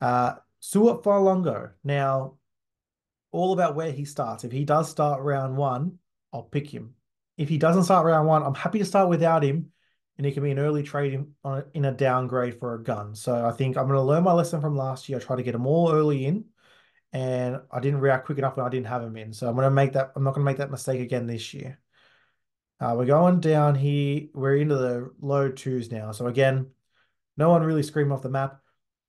Uh, 0.00 0.34
Sua 0.58 1.00
Fa'alogo. 1.00 1.70
Now, 1.84 2.34
all 3.32 3.52
about 3.52 3.76
where 3.76 3.92
he 3.92 4.04
starts. 4.04 4.44
If 4.44 4.52
he 4.52 4.64
does 4.64 4.90
start 4.90 5.22
round 5.22 5.56
one, 5.56 5.98
I'll 6.32 6.42
pick 6.42 6.68
him. 6.68 6.94
If 7.36 7.48
he 7.48 7.58
doesn't 7.58 7.84
start 7.84 8.06
round 8.06 8.28
one, 8.28 8.42
I'm 8.42 8.54
happy 8.54 8.78
to 8.78 8.84
start 8.84 9.08
without 9.08 9.42
him, 9.42 9.72
and 10.16 10.26
he 10.26 10.32
can 10.32 10.42
be 10.42 10.50
an 10.50 10.58
early 10.58 10.82
trade 10.82 11.14
in, 11.14 11.32
on, 11.42 11.64
in 11.74 11.84
a 11.84 11.92
downgrade 11.92 12.58
for 12.58 12.74
a 12.74 12.82
gun. 12.82 13.14
So 13.14 13.46
I 13.46 13.52
think 13.52 13.76
I'm 13.76 13.86
going 13.86 13.96
to 13.96 14.02
learn 14.02 14.24
my 14.24 14.32
lesson 14.32 14.60
from 14.60 14.76
last 14.76 15.08
year. 15.08 15.18
I 15.18 15.22
try 15.22 15.36
to 15.36 15.42
get 15.42 15.54
him 15.54 15.66
all 15.66 15.92
early 15.92 16.26
in, 16.26 16.44
and 17.12 17.60
I 17.70 17.80
didn't 17.80 18.00
react 18.00 18.26
quick 18.26 18.38
enough 18.38 18.56
when 18.56 18.66
I 18.66 18.68
didn't 18.68 18.86
have 18.86 19.02
him 19.02 19.16
in. 19.16 19.32
So 19.32 19.48
I'm 19.48 19.54
going 19.54 19.64
to 19.64 19.70
make 19.70 19.94
that. 19.94 20.12
I'm 20.14 20.24
not 20.24 20.34
going 20.34 20.44
to 20.44 20.50
make 20.50 20.58
that 20.58 20.70
mistake 20.70 21.00
again 21.00 21.26
this 21.26 21.54
year. 21.54 21.78
Uh, 22.78 22.94
we're 22.96 23.06
going 23.06 23.40
down 23.40 23.74
here. 23.74 24.28
We're 24.32 24.56
into 24.56 24.76
the 24.76 25.10
low 25.20 25.50
twos 25.50 25.90
now. 25.90 26.12
So 26.12 26.26
again, 26.26 26.68
no 27.36 27.50
one 27.50 27.62
really 27.62 27.82
screamed 27.82 28.12
off 28.12 28.22
the 28.22 28.30
map. 28.30 28.60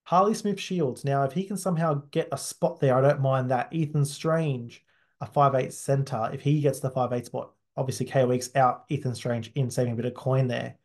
Harley 0.04 0.34
Smith 0.34 0.60
Shields. 0.60 1.06
Now, 1.06 1.24
if 1.24 1.34
he 1.34 1.44
can 1.44 1.58
somehow 1.58 2.04
get 2.12 2.30
a 2.32 2.38
spot 2.38 2.80
there, 2.80 2.98
I 2.98 3.02
don't 3.02 3.22
mind 3.22 3.52
that. 3.52 3.72
Ethan 3.72 4.06
Strange, 4.06 4.84
a 5.22 5.26
five 5.26 5.56
eight 5.56 5.74
center. 5.74 6.30
If 6.34 6.42
he 6.42 6.60
gets 6.60 6.80
the 6.80 6.90
five 6.90 7.14
eight 7.14 7.28
spot, 7.28 7.54
obviously 7.78 8.06
K 8.08 8.26
Weeks 8.26 8.50
out, 8.56 8.86
Ethan 8.90 9.16
Strange 9.16 9.52
in, 9.56 9.70
saving 9.70 9.94
a 9.94 9.96
bit 9.96 10.06
of 10.06 10.14
coin 10.14 10.48
there. 10.48 10.76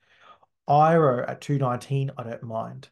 Iro 0.69 1.25
at 1.27 1.41
219, 1.41 2.13
I 2.17 2.23
don't 2.23 2.43
mind. 2.43 2.89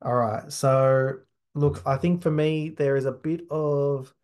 All 0.00 0.14
right. 0.14 0.50
So 0.52 1.18
look, 1.54 1.82
I 1.86 1.96
think 1.96 2.22
for 2.22 2.30
me, 2.30 2.70
there 2.70 2.96
is 2.96 3.04
a 3.04 3.12
bit 3.12 3.42
of 3.50 4.14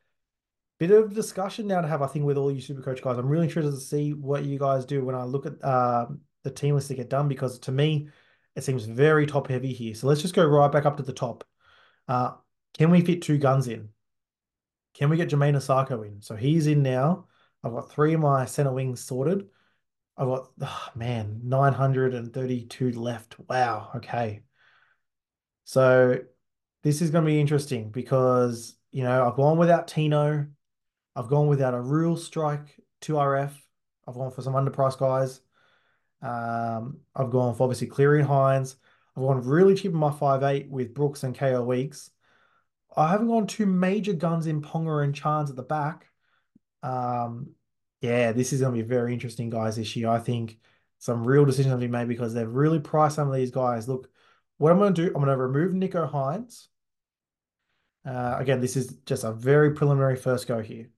bit 0.79 0.91
of 0.91 1.13
discussion 1.15 1.67
now 1.67 1.81
to 1.81 1.89
have, 1.89 2.03
I 2.03 2.07
think, 2.07 2.25
with 2.25 2.37
all 2.37 2.53
you 2.53 2.61
super 2.61 2.83
coach 2.83 3.03
guys. 3.03 3.19
I'm 3.19 3.29
really 3.29 3.47
interested 3.47 3.73
to 3.73 3.81
see 3.81 4.13
what 4.13 4.45
you 4.45 4.59
guys 4.59 4.85
do 4.85 5.05
when 5.05 5.15
I 5.15 5.25
look 5.25 5.47
at 5.47 5.63
uh, 5.65 6.07
the 6.45 6.51
team 6.51 6.75
list 6.75 6.89
to 6.89 6.95
get 6.95 7.11
done 7.11 7.29
because 7.29 7.59
to 7.61 7.73
me, 7.73 8.09
it 8.55 8.65
seems 8.65 8.85
very 8.85 9.27
top 9.27 9.49
heavy 9.49 9.73
here. 9.73 9.95
So 9.95 10.07
let's 10.07 10.23
just 10.23 10.35
go 10.35 10.45
right 10.45 10.71
back 10.71 10.87
up 10.87 10.97
to 10.99 11.03
the 11.03 11.13
top. 11.13 11.45
Uh, 12.07 12.33
can 12.75 12.91
we 12.91 13.01
fit 13.03 13.23
two 13.23 13.39
guns 13.39 13.69
in? 13.69 13.89
Can 14.99 15.11
we 15.11 15.17
get 15.17 15.31
Jamayne 15.31 15.57
Isaako 15.57 16.05
in? 16.07 16.21
So 16.21 16.35
he's 16.35 16.67
in 16.67 16.83
now. 16.83 17.27
I've 17.63 17.73
got 17.73 17.91
three 17.91 18.15
of 18.15 18.21
my 18.21 18.47
center 18.47 18.73
wings 18.73 19.01
sorted. 19.01 19.47
I've 20.17 20.27
got, 20.27 20.51
oh, 20.61 20.89
man, 20.97 21.41
932 21.45 22.93
left. 22.93 23.37
Wow. 23.49 23.91
Okay. 23.97 24.43
So 25.65 26.19
this 26.83 27.01
is 27.01 27.11
going 27.11 27.25
to 27.25 27.31
be 27.31 27.41
interesting 27.41 27.91
because, 27.91 28.75
you 28.91 29.05
know, 29.05 29.27
I've 29.27 29.37
gone 29.37 29.59
without 29.59 29.87
Tino. 29.87 30.47
I've 31.15 31.29
gone 31.29 31.47
without 31.47 31.75
a 31.75 31.81
real 31.81 32.17
strike 32.17 32.81
2RF. 33.03 33.53
I've 34.07 34.15
gone 34.15 34.33
for 34.33 34.43
some 34.43 34.55
underpriced 34.55 34.99
guys. 34.99 35.41
Um, 36.23 37.01
I've 37.15 37.31
gone 37.31 37.55
for 37.55 37.65
obviously 37.65 37.87
clearing 37.87 38.27
Hynes. 38.27 38.77
I've 39.17 39.23
gone 39.23 39.43
really 39.43 39.75
cheap 39.75 39.93
in 39.93 39.99
my 39.99 40.11
five 40.11 40.43
eight 40.43 40.69
with 40.71 40.95
Brooks 40.95 41.23
and 41.23 41.37
KO 41.37 41.63
Weeks. 41.63 42.11
I 42.99 43.11
haven't 43.11 43.29
gone 43.29 43.47
two 43.47 43.67
major 43.67 44.13
guns 44.13 44.47
in 44.47 44.61
Ponga 44.61 45.05
and 45.05 45.15
Chance 45.15 45.51
at 45.51 45.57
the 45.57 45.63
back. 45.63 46.07
Um, 46.83 47.51
yeah, 48.01 48.33
this 48.33 48.53
is 48.53 48.61
going 48.61 48.75
to 48.75 48.83
be 48.83 48.89
very 48.89 49.13
interesting, 49.13 49.51
guys, 49.51 49.77
this 49.77 49.95
year. 49.95 50.09
I 50.09 50.19
think 50.19 50.59
some 50.99 51.25
real 51.25 51.45
decisions 51.45 51.71
have 51.71 51.81
been 51.81 51.93
made 51.93 52.09
because 52.09 52.35
they've 52.35 52.49
really 52.49 52.81
priced 52.81 53.15
some 53.15 53.29
of 53.29 53.35
these 53.35 53.53
guys. 53.53 53.89
Look, 53.89 54.11
what 54.57 54.73
I'm 54.73 54.79
going 54.79 54.95
to 54.95 55.03
do, 55.03 55.07
I'm 55.09 55.23
going 55.23 55.29
to 55.29 55.37
remove 55.37 55.73
Nicho 55.73 56.11
Hynes. 56.11 56.67
Uh, 58.05 58.37
again, 58.39 58.61
this 58.61 58.77
is 58.77 58.95
just 59.07 59.23
a 59.23 59.33
very 59.33 59.75
preliminary 59.75 60.17
first 60.17 60.49
go 60.49 60.61
here. 60.61 60.91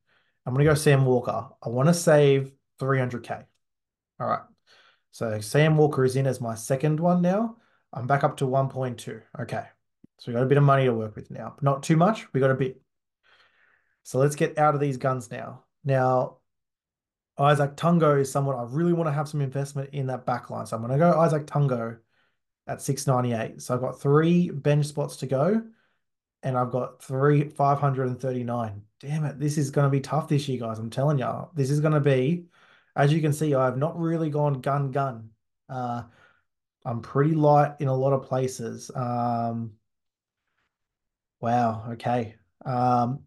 I'm 0.46 0.54
going 0.54 0.64
to 0.64 0.70
go 0.70 0.74
Sam 0.74 1.04
Walker. 1.04 1.48
I 1.62 1.68
want 1.68 1.88
to 1.88 1.94
save 1.94 2.50
300K. 2.80 3.44
All 4.20 4.26
right. 4.26 4.40
So 5.10 5.40
Sam 5.40 5.76
Walker 5.76 6.04
is 6.04 6.16
in 6.16 6.26
as 6.26 6.40
my 6.40 6.54
second 6.54 6.98
one 6.98 7.20
now. 7.20 7.56
I'm 7.92 8.06
back 8.06 8.24
up 8.24 8.38
to 8.38 8.46
1.2. 8.46 9.20
Okay. 9.40 9.64
So 10.20 10.30
we 10.30 10.34
got 10.34 10.42
a 10.42 10.46
bit 10.46 10.58
of 10.58 10.64
money 10.64 10.84
to 10.84 10.92
work 10.92 11.16
with 11.16 11.30
now. 11.30 11.56
Not 11.62 11.82
too 11.82 11.96
much. 11.96 12.30
We 12.34 12.40
got 12.40 12.50
a 12.50 12.54
bit. 12.54 12.78
So 14.02 14.18
let's 14.18 14.36
get 14.36 14.58
out 14.58 14.74
of 14.74 14.80
these 14.80 14.98
guns 14.98 15.30
now. 15.30 15.64
Now, 15.82 16.36
Izack 17.38 17.74
Tago 17.74 18.20
is 18.20 18.30
someone 18.30 18.54
I 18.54 18.64
really 18.64 18.92
want 18.92 19.08
to 19.08 19.14
have 19.14 19.30
some 19.30 19.40
investment 19.40 19.94
in 19.94 20.08
that 20.08 20.26
back 20.26 20.50
line. 20.50 20.66
So 20.66 20.76
I'm 20.76 20.86
going 20.86 20.92
to 20.92 20.98
go 20.98 21.14
Izack 21.14 21.46
Tago 21.46 22.00
at 22.66 22.82
698. 22.82 23.62
So 23.62 23.72
I've 23.72 23.80
got 23.80 23.98
three 23.98 24.50
bench 24.50 24.84
spots 24.84 25.16
to 25.16 25.26
go 25.26 25.62
and 26.42 26.58
I've 26.58 26.70
got 26.70 27.02
three 27.02 27.48
539. 27.48 28.82
Damn 29.00 29.24
it. 29.24 29.40
This 29.40 29.56
is 29.56 29.70
going 29.70 29.86
to 29.86 29.90
be 29.90 30.00
tough 30.00 30.28
this 30.28 30.46
year, 30.48 30.60
guys. 30.60 30.78
I'm 30.78 30.90
telling 30.90 31.18
you, 31.18 31.48
this 31.54 31.70
is 31.70 31.80
going 31.80 31.94
to 31.94 32.00
be, 32.00 32.44
as 32.94 33.10
you 33.10 33.22
can 33.22 33.32
see, 33.32 33.54
I've 33.54 33.78
not 33.78 33.98
really 33.98 34.28
gone 34.28 34.60
gun 34.60 34.90
gun. 34.90 35.30
Uh, 35.66 36.02
I'm 36.84 37.00
pretty 37.00 37.34
light 37.34 37.76
in 37.80 37.88
a 37.88 37.96
lot 37.96 38.12
of 38.12 38.24
places. 38.24 38.90
Um, 38.94 39.72
wow. 41.40 41.92
Okay. 41.92 42.36
Um, 42.64 43.20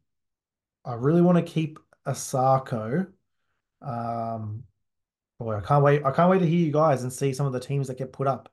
I 0.86 0.93
really 0.95 1.21
want 1.21 1.38
to 1.38 1.52
keep 1.52 1.80
Isaako. 2.06 3.08
Um, 3.82 4.63
boy, 5.39 5.58
I 5.58 5.62
can't 5.62 5.84
wait. 5.84 6.06
I 6.06 6.12
can't 6.12 6.30
wait 6.30 6.39
to 6.39 6.47
hear 6.47 6.60
you 6.60 6.71
guys 6.71 7.04
and 7.04 7.12
see 7.12 7.34
some 7.34 7.45
of 7.45 7.54
the 7.54 7.60
teams 7.60 7.88
that 7.88 7.97
get 7.97 8.13
put 8.13 8.28
up. 8.28 8.49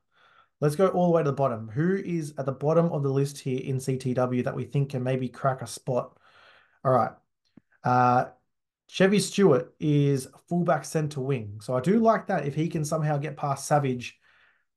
Let's 0.59 0.75
go 0.75 0.87
all 0.89 1.07
the 1.07 1.11
way 1.11 1.23
to 1.23 1.29
the 1.29 1.35
bottom. 1.35 1.69
Who 1.69 1.95
is 1.95 2.35
at 2.37 2.45
the 2.45 2.51
bottom 2.51 2.91
of 2.91 3.03
the 3.03 3.09
list 3.09 3.39
here 3.39 3.59
in 3.59 3.77
CTW 3.77 4.43
that 4.43 4.55
we 4.55 4.63
think 4.63 4.91
can 4.91 5.03
maybe 5.03 5.27
crack 5.27 5.61
a 5.61 5.67
spot? 5.67 6.15
All 6.83 6.91
right. 6.91 7.11
Uh, 7.83 8.25
Chevy 8.87 9.19
Stewart 9.19 9.73
is 9.79 10.27
fullback 10.47 10.85
centre 10.85 11.21
wing. 11.21 11.59
So 11.61 11.75
I 11.75 11.81
do 11.81 11.99
like 11.99 12.27
that 12.27 12.45
if 12.45 12.53
he 12.53 12.67
can 12.67 12.85
somehow 12.85 13.17
get 13.17 13.37
past 13.37 13.65
Savage 13.65 14.19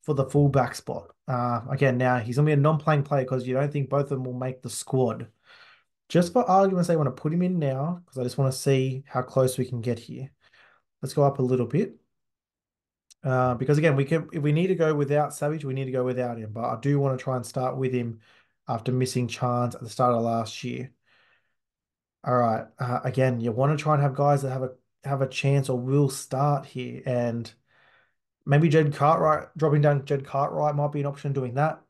for 0.04 0.14
the 0.14 0.24
fullback 0.24 0.74
spot. 0.74 1.10
Uh, 1.26 1.62
again, 1.70 1.96
now 1.96 2.18
he's 2.18 2.36
going 2.36 2.46
to 2.46 2.50
be 2.50 2.58
a 2.58 2.62
non-playing 2.62 3.02
player 3.02 3.24
because 3.24 3.46
you 3.46 3.54
don't 3.54 3.72
think 3.72 3.88
both 3.88 4.04
of 4.04 4.10
them 4.10 4.24
will 4.24 4.34
make 4.34 4.62
the 4.62 4.70
squad. 4.70 5.28
Just 6.10 6.32
for 6.32 6.48
argument's 6.48 6.88
sake, 6.88 6.94
I 6.94 6.98
want 6.98 7.14
to 7.14 7.22
put 7.22 7.32
him 7.32 7.42
in 7.42 7.58
now 7.58 8.02
because 8.04 8.18
I 8.18 8.22
just 8.22 8.36
want 8.36 8.52
to 8.52 8.58
see 8.58 9.04
how 9.06 9.22
close 9.22 9.56
we 9.56 9.64
can 9.64 9.80
get 9.80 9.98
here. 9.98 10.30
Let's 11.00 11.14
go 11.14 11.24
up 11.24 11.38
a 11.38 11.42
little 11.42 11.66
bit. 11.66 11.96
Uh, 13.24 13.54
because 13.54 13.78
again, 13.78 13.96
we 13.96 14.04
can 14.04 14.28
if 14.32 14.42
we 14.42 14.52
need 14.52 14.66
to 14.66 14.74
go 14.74 14.94
without 14.94 15.32
Savage, 15.32 15.64
we 15.64 15.72
need 15.72 15.86
to 15.86 15.90
go 15.90 16.04
without 16.04 16.36
him. 16.36 16.52
But 16.52 16.64
I 16.64 16.78
do 16.80 17.00
want 17.00 17.18
to 17.18 17.22
try 17.22 17.36
and 17.36 17.46
start 17.46 17.78
with 17.78 17.92
him 17.92 18.20
after 18.68 18.92
missing 18.92 19.28
Chance 19.28 19.74
at 19.74 19.80
the 19.80 19.88
start 19.88 20.14
of 20.14 20.22
last 20.22 20.62
year. 20.62 20.92
All 22.22 22.36
right. 22.36 22.66
Uh, 22.78 23.00
again, 23.04 23.40
you 23.40 23.52
want 23.52 23.76
to 23.76 23.82
try 23.82 23.94
and 23.94 24.02
have 24.02 24.14
guys 24.14 24.42
that 24.42 24.50
have 24.50 24.62
a 24.62 24.72
have 25.04 25.22
a 25.22 25.28
chance 25.28 25.70
or 25.70 25.78
will 25.78 26.10
start 26.10 26.66
here, 26.66 27.02
and 27.06 27.50
maybe 28.46 28.68
Jed 28.68 28.94
Cartwright 28.94 29.48
dropping 29.56 29.82
down. 29.82 30.04
Jed 30.04 30.26
Cartwright 30.26 30.74
might 30.74 30.92
be 30.92 31.00
an 31.00 31.06
option 31.06 31.32
doing 31.32 31.54
that. 31.54 31.80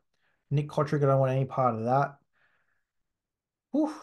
Nick 0.51 0.67
Cotric, 0.67 1.03
I 1.03 1.07
don't 1.07 1.19
want 1.19 1.31
any 1.31 1.45
part 1.45 1.75
of 1.75 1.85
that. 1.85 2.17
Whew. 3.71 3.93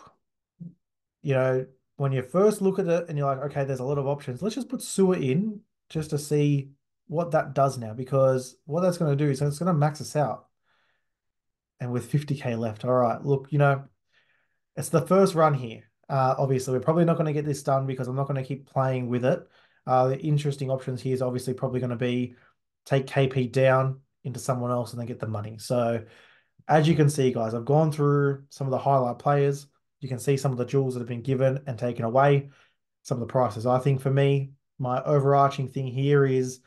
You 1.23 1.35
know, 1.35 1.67
when 1.97 2.13
you 2.13 2.23
first 2.23 2.61
look 2.61 2.79
at 2.79 2.89
it 2.89 3.09
and 3.09 3.17
you're 3.17 3.27
like, 3.27 3.51
okay, 3.51 3.65
there's 3.65 3.81
a 3.81 3.85
lot 3.85 3.99
of 3.99 4.07
options. 4.07 4.43
Let's 4.43 4.55
just 4.55 4.69
put 4.69 4.83
Sewer 4.83 5.17
in 5.17 5.61
just 5.89 6.11
to 6.11 6.19
see 6.19 6.71
what 7.07 7.31
that 7.33 7.55
does 7.55 7.79
now, 7.79 7.95
because 7.95 8.57
what 8.65 8.81
that's 8.81 8.99
going 8.99 9.17
to 9.17 9.25
do 9.25 9.31
is 9.31 9.41
it's 9.41 9.59
going 9.59 9.73
to 9.73 9.73
max 9.73 10.01
us 10.01 10.17
out. 10.17 10.47
And 11.81 11.93
with 11.93 12.11
50k 12.11 12.59
left, 12.59 12.85
all 12.85 12.93
right. 12.93 13.23
Look, 13.25 13.49
you 13.51 13.59
know, 13.59 13.85
it's 14.77 14.89
the 14.89 15.03
first 15.03 15.35
run 15.35 15.55
here. 15.55 15.85
Uh, 16.09 16.35
obviously, 16.39 16.75
we're 16.75 16.81
probably 16.81 17.05
not 17.05 17.17
going 17.17 17.27
to 17.27 17.33
get 17.33 17.45
this 17.45 17.63
done 17.63 17.87
because 17.87 18.09
I'm 18.09 18.17
not 18.17 18.29
going 18.29 18.43
to 18.43 18.47
keep 18.47 18.67
playing 18.67 19.09
with 19.09 19.25
it. 19.25 19.47
Uh, 19.87 20.09
the 20.09 20.19
interesting 20.19 20.71
options 20.71 21.01
here 21.01 21.15
is 21.15 21.23
obviously 21.23 21.55
probably 21.55 21.81
going 21.81 21.91
to 21.91 21.97
be 21.97 22.35
take 22.85 23.07
KP 23.07 23.51
down 23.51 24.01
into 24.25 24.39
someone 24.39 24.71
else 24.71 24.93
and 24.93 25.01
then 25.01 25.07
get 25.07 25.19
the 25.19 25.27
money. 25.27 25.59
So 25.59 26.05
as 26.69 26.89
you 26.89 26.95
can 26.95 27.11
see, 27.11 27.33
guys, 27.33 27.55
I've 27.55 27.65
gone 27.65 27.93
through 27.93 28.45
some 28.51 28.67
of 28.67 28.71
the 28.71 28.79
highlight 28.79 29.19
players. 29.19 29.67
You 30.01 30.09
can 30.09 30.19
see 30.19 30.37
some 30.37 30.53
of 30.53 30.59
the 30.59 30.67
duals 30.67 30.93
that 30.93 31.01
have 31.01 31.09
been 31.09 31.23
given 31.23 31.61
and 31.67 31.79
taken 31.79 32.05
away, 32.05 32.51
some 33.03 33.17
of 33.17 33.21
the 33.21 33.33
prices. 33.33 33.67
I 33.67 33.79
think 33.79 34.01
for 34.01 34.11
me, 34.11 34.53
my 34.79 35.03
overarching 35.03 35.69
thing 35.69 35.87
here 35.87 36.25
is, 36.25 36.61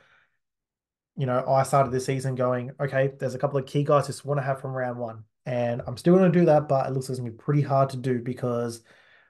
you 1.17 1.25
know, 1.25 1.45
I 1.47 1.63
started 1.63 1.91
this 1.91 2.05
season 2.05 2.35
going, 2.35 2.71
okay, 2.79 3.13
there's 3.19 3.35
a 3.35 3.39
couple 3.39 3.57
of 3.57 3.65
key 3.65 3.83
guys 3.83 4.07
just 4.07 4.25
want 4.25 4.39
to 4.39 4.43
have 4.43 4.61
from 4.61 4.71
round 4.71 4.97
one. 4.99 5.23
And 5.45 5.81
I'm 5.85 5.97
still 5.97 6.15
going 6.15 6.31
to 6.31 6.39
do 6.39 6.45
that, 6.45 6.67
but 6.67 6.87
it 6.87 6.93
looks 6.93 7.07
like 7.07 7.11
it's 7.11 7.19
going 7.19 7.31
to 7.31 7.37
be 7.37 7.43
pretty 7.43 7.61
hard 7.61 7.89
to 7.91 7.97
do 7.97 8.19
because 8.19 8.81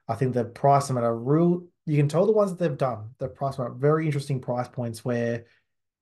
I 0.08 0.16
think 0.16 0.34
the 0.34 0.46
price 0.46 0.88
them 0.88 0.98
at 0.98 1.04
a 1.04 1.12
real, 1.12 1.68
you 1.86 1.98
can 1.98 2.08
tell 2.08 2.26
the 2.26 2.32
ones 2.32 2.52
that 2.52 2.60
they've 2.60 2.78
done, 2.78 3.12
they've 3.20 3.34
priced 3.34 3.58
them 3.58 3.68
at 3.68 3.74
very 3.74 4.06
interesting 4.06 4.42
price 4.42 4.68
points 4.68 5.06
where 5.06 5.46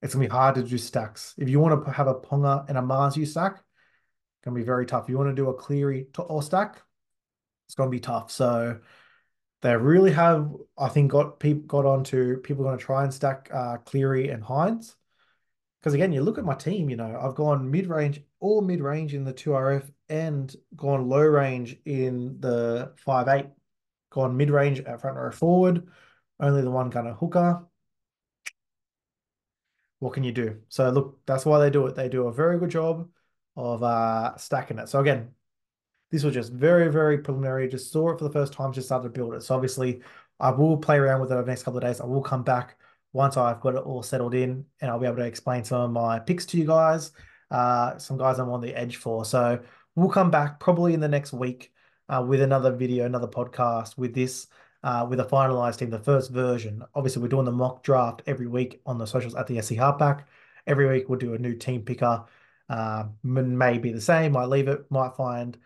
it's 0.01 0.13
to 0.13 0.19
be 0.19 0.27
hard 0.27 0.55
to 0.55 0.63
do 0.63 0.77
stacks. 0.77 1.33
If 1.37 1.49
you 1.49 1.59
want 1.59 1.85
to 1.85 1.91
have 1.91 2.07
a 2.07 2.15
Ponga 2.15 2.67
and 2.69 2.77
a 2.77 2.81
Marzhew 2.81 3.27
stack, 3.27 3.53
it's 3.55 4.45
to 4.45 4.51
be 4.51 4.63
very 4.63 4.85
tough. 4.85 5.03
If 5.03 5.09
you 5.09 5.17
want 5.17 5.29
to 5.29 5.35
do 5.35 5.49
a 5.49 5.53
Cleary 5.53 6.07
to 6.13 6.21
all 6.21 6.41
stack, 6.41 6.81
it's 7.67 7.75
to 7.75 7.87
be 7.87 7.99
tough. 7.99 8.31
So 8.31 8.79
they 9.61 9.75
really 9.75 10.11
have, 10.11 10.51
I 10.77 10.89
think, 10.89 11.11
got 11.11 11.39
people 11.39 11.63
got 11.63 11.85
onto 11.85 12.37
people 12.41 12.65
going 12.65 12.77
to 12.77 12.83
try 12.83 13.03
and 13.03 13.13
stack 13.13 13.49
uh, 13.53 13.77
Cleary 13.77 14.29
and 14.29 14.43
Hynes. 14.43 14.95
Because 15.79 15.93
again, 15.93 16.13
you 16.13 16.21
look 16.21 16.37
at 16.37 16.45
my 16.45 16.55
team, 16.55 16.89
you 16.89 16.95
know, 16.95 17.19
I've 17.21 17.35
gone 17.35 17.69
mid 17.69 17.87
range, 17.87 18.21
all 18.39 18.61
mid 18.61 18.81
range 18.81 19.13
in 19.13 19.23
the 19.23 19.33
2RF 19.33 19.89
and 20.07 20.53
gone 20.75 21.09
low 21.09 21.21
range 21.21 21.77
in 21.85 22.39
the 22.39 22.93
5'8, 23.05 23.51
gone 24.13 24.37
mid 24.37 24.49
range 24.49 24.79
at 24.79 25.01
front 25.01 25.17
row 25.17 25.31
forward, 25.31 25.87
only 26.39 26.61
the 26.61 26.71
one 26.71 26.91
kind 26.91 27.07
of 27.07 27.17
hooker. 27.17 27.65
What 29.99 30.13
can 30.13 30.23
you 30.23 30.31
do? 30.31 30.59
So 30.69 30.89
look, 30.89 31.19
that's 31.25 31.45
why 31.45 31.59
they 31.59 31.69
do 31.69 31.85
it. 31.87 31.95
They 31.95 32.09
do 32.09 32.27
a 32.27 32.33
very 32.33 32.59
good 32.59 32.69
job 32.69 33.09
of 33.55 33.83
uh, 33.83 34.35
stacking 34.37 34.79
it. 34.79 34.89
So 34.89 34.99
again, 34.99 35.29
this 36.11 36.23
was 36.23 36.33
just 36.33 36.51
very, 36.51 36.91
very 36.91 37.17
preliminary. 37.17 37.67
Just 37.67 37.91
saw 37.91 38.11
it 38.11 38.19
for 38.19 38.25
the 38.25 38.31
first 38.31 38.53
time, 38.53 38.71
just 38.71 38.87
started 38.87 39.03
to 39.05 39.09
build 39.09 39.33
it. 39.33 39.41
So 39.43 39.55
obviously, 39.55 40.01
I 40.39 40.51
will 40.51 40.77
play 40.77 40.97
around 40.97 41.21
with 41.21 41.31
it 41.31 41.33
over 41.33 41.43
the 41.43 41.51
next 41.51 41.63
couple 41.63 41.79
of 41.79 41.83
days. 41.83 42.01
I 42.01 42.05
will 42.05 42.21
come 42.21 42.43
back 42.43 42.77
once 43.13 43.37
I've 43.37 43.61
got 43.61 43.75
it 43.75 43.83
all 43.83 44.03
settled 44.03 44.33
in, 44.35 44.65
and 44.79 44.91
I'll 44.91 44.99
be 44.99 45.07
able 45.07 45.17
to 45.17 45.25
explain 45.25 45.63
some 45.63 45.81
of 45.81 45.91
my 45.91 46.19
picks 46.19 46.45
to 46.47 46.57
you 46.57 46.65
guys. 46.65 47.11
Uh, 47.49 47.97
some 47.97 48.17
guys 48.17 48.39
I'm 48.39 48.49
on 48.49 48.61
the 48.61 48.75
edge 48.75 48.97
for. 48.97 49.25
So 49.25 49.59
we'll 49.95 50.09
come 50.09 50.31
back 50.31 50.59
probably 50.59 50.93
in 50.93 50.99
the 50.99 51.07
next 51.07 51.33
week 51.33 51.72
uh, 52.09 52.23
with 52.27 52.41
another 52.41 52.71
video, 52.71 53.05
another 53.05 53.27
podcast 53.27 53.97
with 53.97 54.13
this. 54.13 54.47
Uh, 54.85 55.07
with 55.09 55.21
a 55.21 55.23
finalized 55.23 55.77
team, 55.77 55.89
the 55.89 55.97
first 55.97 56.29
version. 56.29 56.83
Obviously, 56.93 57.21
we're 57.21 57.29
doing 57.29 57.45
the 57.45 57.51
mock 57.53 57.83
draft 57.83 58.21
every 58.27 58.47
week 58.47 58.81
on 58.85 58.97
the 58.97 59.07
socials 59.07 59.33
at 59.33 59.47
the 59.47 59.61
SC 59.61 59.75
Halfback. 59.75 60.27
Every 60.67 60.85
week, 60.89 61.07
we'll 61.07 61.17
do 61.17 61.35
a 61.35 61.37
new 61.37 61.55
team 61.55 61.83
picker. 61.83 62.25
Uh, 62.69 63.05
may 63.23 63.77
be 63.77 63.93
the 63.93 64.01
same, 64.01 64.33
might 64.33 64.47
leave 64.49 64.67
it, 64.67 64.85
might 64.89 65.15
find 65.15 65.55
a 65.55 65.59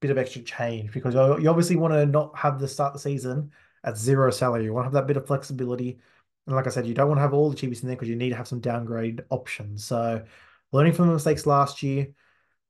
bit 0.00 0.10
of 0.10 0.18
extra 0.18 0.42
change 0.42 0.92
because 0.92 1.14
you 1.14 1.48
obviously 1.48 1.74
want 1.74 1.94
to 1.94 2.06
not 2.06 2.36
have 2.36 2.60
the 2.60 2.68
start 2.68 2.92
the 2.92 2.98
season 2.98 3.50
at 3.84 3.96
zero 3.96 4.30
salary. 4.30 4.64
You 4.64 4.72
want 4.72 4.84
to 4.84 4.86
have 4.86 4.92
that 4.94 5.06
bit 5.06 5.16
of 5.16 5.26
flexibility. 5.26 5.98
And 6.46 6.56
like 6.56 6.66
I 6.66 6.70
said, 6.70 6.86
you 6.86 6.94
don't 6.94 7.08
want 7.08 7.18
to 7.18 7.22
have 7.22 7.34
all 7.34 7.50
the 7.50 7.56
cheapies 7.56 7.82
in 7.82 7.88
there 7.88 7.96
because 7.96 8.08
you 8.08 8.16
need 8.16 8.30
to 8.30 8.36
have 8.36 8.48
some 8.48 8.60
downgrade 8.60 9.24
options. 9.30 9.84
So 9.84 10.24
learning 10.72 10.92
from 10.94 11.08
the 11.08 11.14
mistakes 11.14 11.46
last 11.46 11.82
year, 11.82 12.08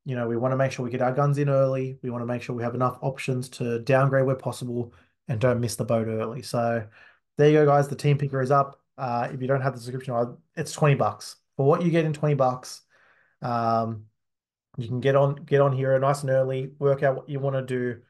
you 0.05 0.17
know, 0.17 0.27
we 0.29 0.37
want 0.37 0.53
to 0.53 0.57
make 0.57 0.73
sure 0.73 0.85
we 0.85 0.91
get 0.91 1.03
our 1.03 1.13
guns 1.13 1.39
in 1.39 1.49
early. 1.49 1.99
We 2.03 2.11
want 2.11 2.23
to 2.23 2.27
make 2.27 2.43
sure 2.43 2.57
we 2.57 2.63
have 2.63 2.75
enough 2.75 2.99
options 3.03 3.49
to 3.51 3.81
downgrade 3.81 4.27
where 4.27 4.37
possible 4.37 4.95
and 5.29 5.41
don't 5.41 5.61
miss 5.61 5.77
the 5.77 5.85
boat 5.85 6.09
early. 6.09 6.43
So 6.43 6.87
there 7.37 7.49
you 7.49 7.59
go, 7.59 7.67
guys. 7.67 7.89
The 7.89 7.97
team 7.97 8.19
picker 8.19 8.41
is 8.41 8.51
up. 8.51 8.81
Uh, 8.97 9.29
if 9.33 9.41
you 9.41 9.49
don't 9.49 9.61
have 9.61 9.75
the 9.75 9.81
subscription, 9.81 10.37
it's 10.57 10.73
20 10.73 10.95
bucks. 10.97 11.37
For 11.57 11.67
what 11.67 11.83
you 11.83 11.91
get 11.91 12.05
in 12.05 12.13
20 12.13 12.35
bucks, 12.35 12.83
um, 13.43 14.05
you 14.77 14.89
can 14.89 15.01
get 15.01 15.17
on 15.17 15.37
get 15.37 15.61
on 15.61 15.77
here 15.77 15.99
nice 15.99 16.23
and 16.23 16.31
early, 16.31 16.73
work 16.79 17.03
out 17.03 17.17
what 17.17 17.29
you 17.29 17.41
want 17.41 17.57
to 17.57 17.63
do, 17.63 18.01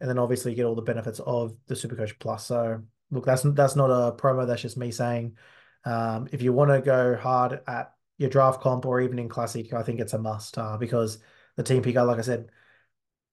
and 0.00 0.08
then 0.08 0.18
obviously 0.18 0.54
get 0.54 0.64
all 0.64 0.74
the 0.74 0.82
benefits 0.82 1.20
of 1.20 1.56
the 1.66 1.74
Supercoach 1.74 2.18
Plus. 2.18 2.46
So 2.46 2.82
look, 3.10 3.24
that's 3.24 3.42
that's 3.42 3.76
not 3.76 3.90
a 3.90 4.16
promo. 4.16 4.46
That's 4.46 4.62
just 4.62 4.76
me 4.76 4.90
saying, 4.90 5.36
um, 5.84 6.28
if 6.32 6.42
you 6.42 6.52
want 6.52 6.70
to 6.70 6.80
go 6.80 7.16
hard 7.16 7.60
at 7.66 7.92
your 8.18 8.30
draft 8.30 8.60
comp 8.60 8.86
or 8.86 9.00
even 9.00 9.18
in 9.18 9.28
classic, 9.28 9.72
I 9.72 9.82
think 9.82 10.00
it's 10.00 10.14
a 10.14 10.18
must 10.18 10.58
uh, 10.58 10.76
because 10.76 11.18
the 11.56 11.62
team 11.62 11.82
picker, 11.82 12.04
like 12.04 12.18
I 12.18 12.22
said, 12.22 12.50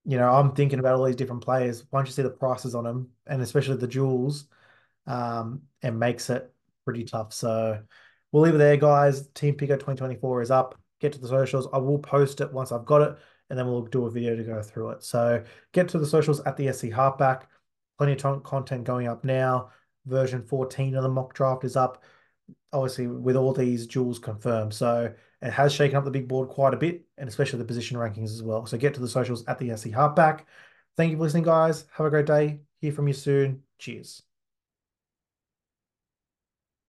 you 0.05 0.17
know, 0.17 0.29
I'm 0.29 0.53
thinking 0.53 0.79
about 0.79 0.95
all 0.95 1.05
these 1.05 1.15
different 1.15 1.43
players. 1.43 1.85
Once 1.91 2.09
you 2.09 2.13
see 2.13 2.21
the 2.21 2.29
prices 2.29 2.75
on 2.75 2.83
them, 2.83 3.09
and 3.25 3.41
especially 3.41 3.77
the 3.77 3.87
duals, 3.87 4.45
um, 5.07 5.61
it 5.81 5.91
makes 5.91 6.29
it 6.29 6.53
pretty 6.85 7.03
tough. 7.03 7.33
So 7.33 7.81
we'll 8.31 8.43
leave 8.43 8.55
it 8.55 8.57
there, 8.57 8.77
guys. 8.77 9.27
Team 9.29 9.55
Picker 9.55 9.75
2024 9.75 10.41
is 10.41 10.51
up 10.51 10.77
get 11.03 11.13
to 11.13 11.19
the 11.19 11.27
socials. 11.27 11.67
I 11.73 11.77
will 11.77 11.99
post 11.99 12.41
it 12.41 12.51
once 12.51 12.71
I've 12.71 12.85
got 12.85 13.01
it, 13.01 13.17
and 13.49 13.59
then 13.59 13.67
we'll 13.67 13.83
do 13.83 14.05
a 14.05 14.09
video 14.09 14.35
to 14.35 14.43
go 14.43 14.61
through 14.63 14.91
it. 14.91 15.03
So 15.03 15.43
get 15.73 15.89
to 15.89 15.99
the 15.99 16.07
socials 16.07 16.39
at 16.41 16.57
the 16.57 16.71
SC 16.71 16.85
Halfback. 16.85 17.47
Plenty 17.97 18.13
of 18.13 18.43
content 18.43 18.85
going 18.85 19.07
up 19.07 19.23
now. 19.23 19.69
Version 20.05 20.41
14 20.41 20.95
of 20.95 21.03
the 21.03 21.09
mock 21.09 21.33
draft 21.33 21.63
is 21.63 21.75
up, 21.75 22.03
obviously 22.71 23.07
with 23.07 23.35
all 23.35 23.53
these 23.53 23.87
duals 23.87 24.21
confirmed. 24.21 24.73
So 24.73 25.13
it 25.43 25.51
has 25.51 25.73
shaken 25.73 25.97
up 25.97 26.05
the 26.05 26.11
big 26.11 26.27
board 26.27 26.49
quite 26.49 26.73
a 26.73 26.77
bit, 26.77 27.03
and 27.17 27.27
especially 27.27 27.59
the 27.59 27.65
position 27.65 27.97
rankings 27.97 28.31
as 28.31 28.41
well. 28.41 28.65
So 28.65 28.77
get 28.77 28.93
to 28.95 29.01
the 29.01 29.07
socials 29.07 29.45
at 29.45 29.59
the 29.59 29.75
SC 29.75 29.87
Halfback. 29.87 30.45
Thank 30.95 31.11
you 31.11 31.17
for 31.17 31.23
listening, 31.23 31.43
guys. 31.43 31.85
Have 31.93 32.05
a 32.05 32.09
great 32.09 32.25
day. 32.25 32.61
Hear 32.79 32.93
from 32.93 33.07
you 33.07 33.13
soon. 33.13 33.63
Cheers. 33.77 34.23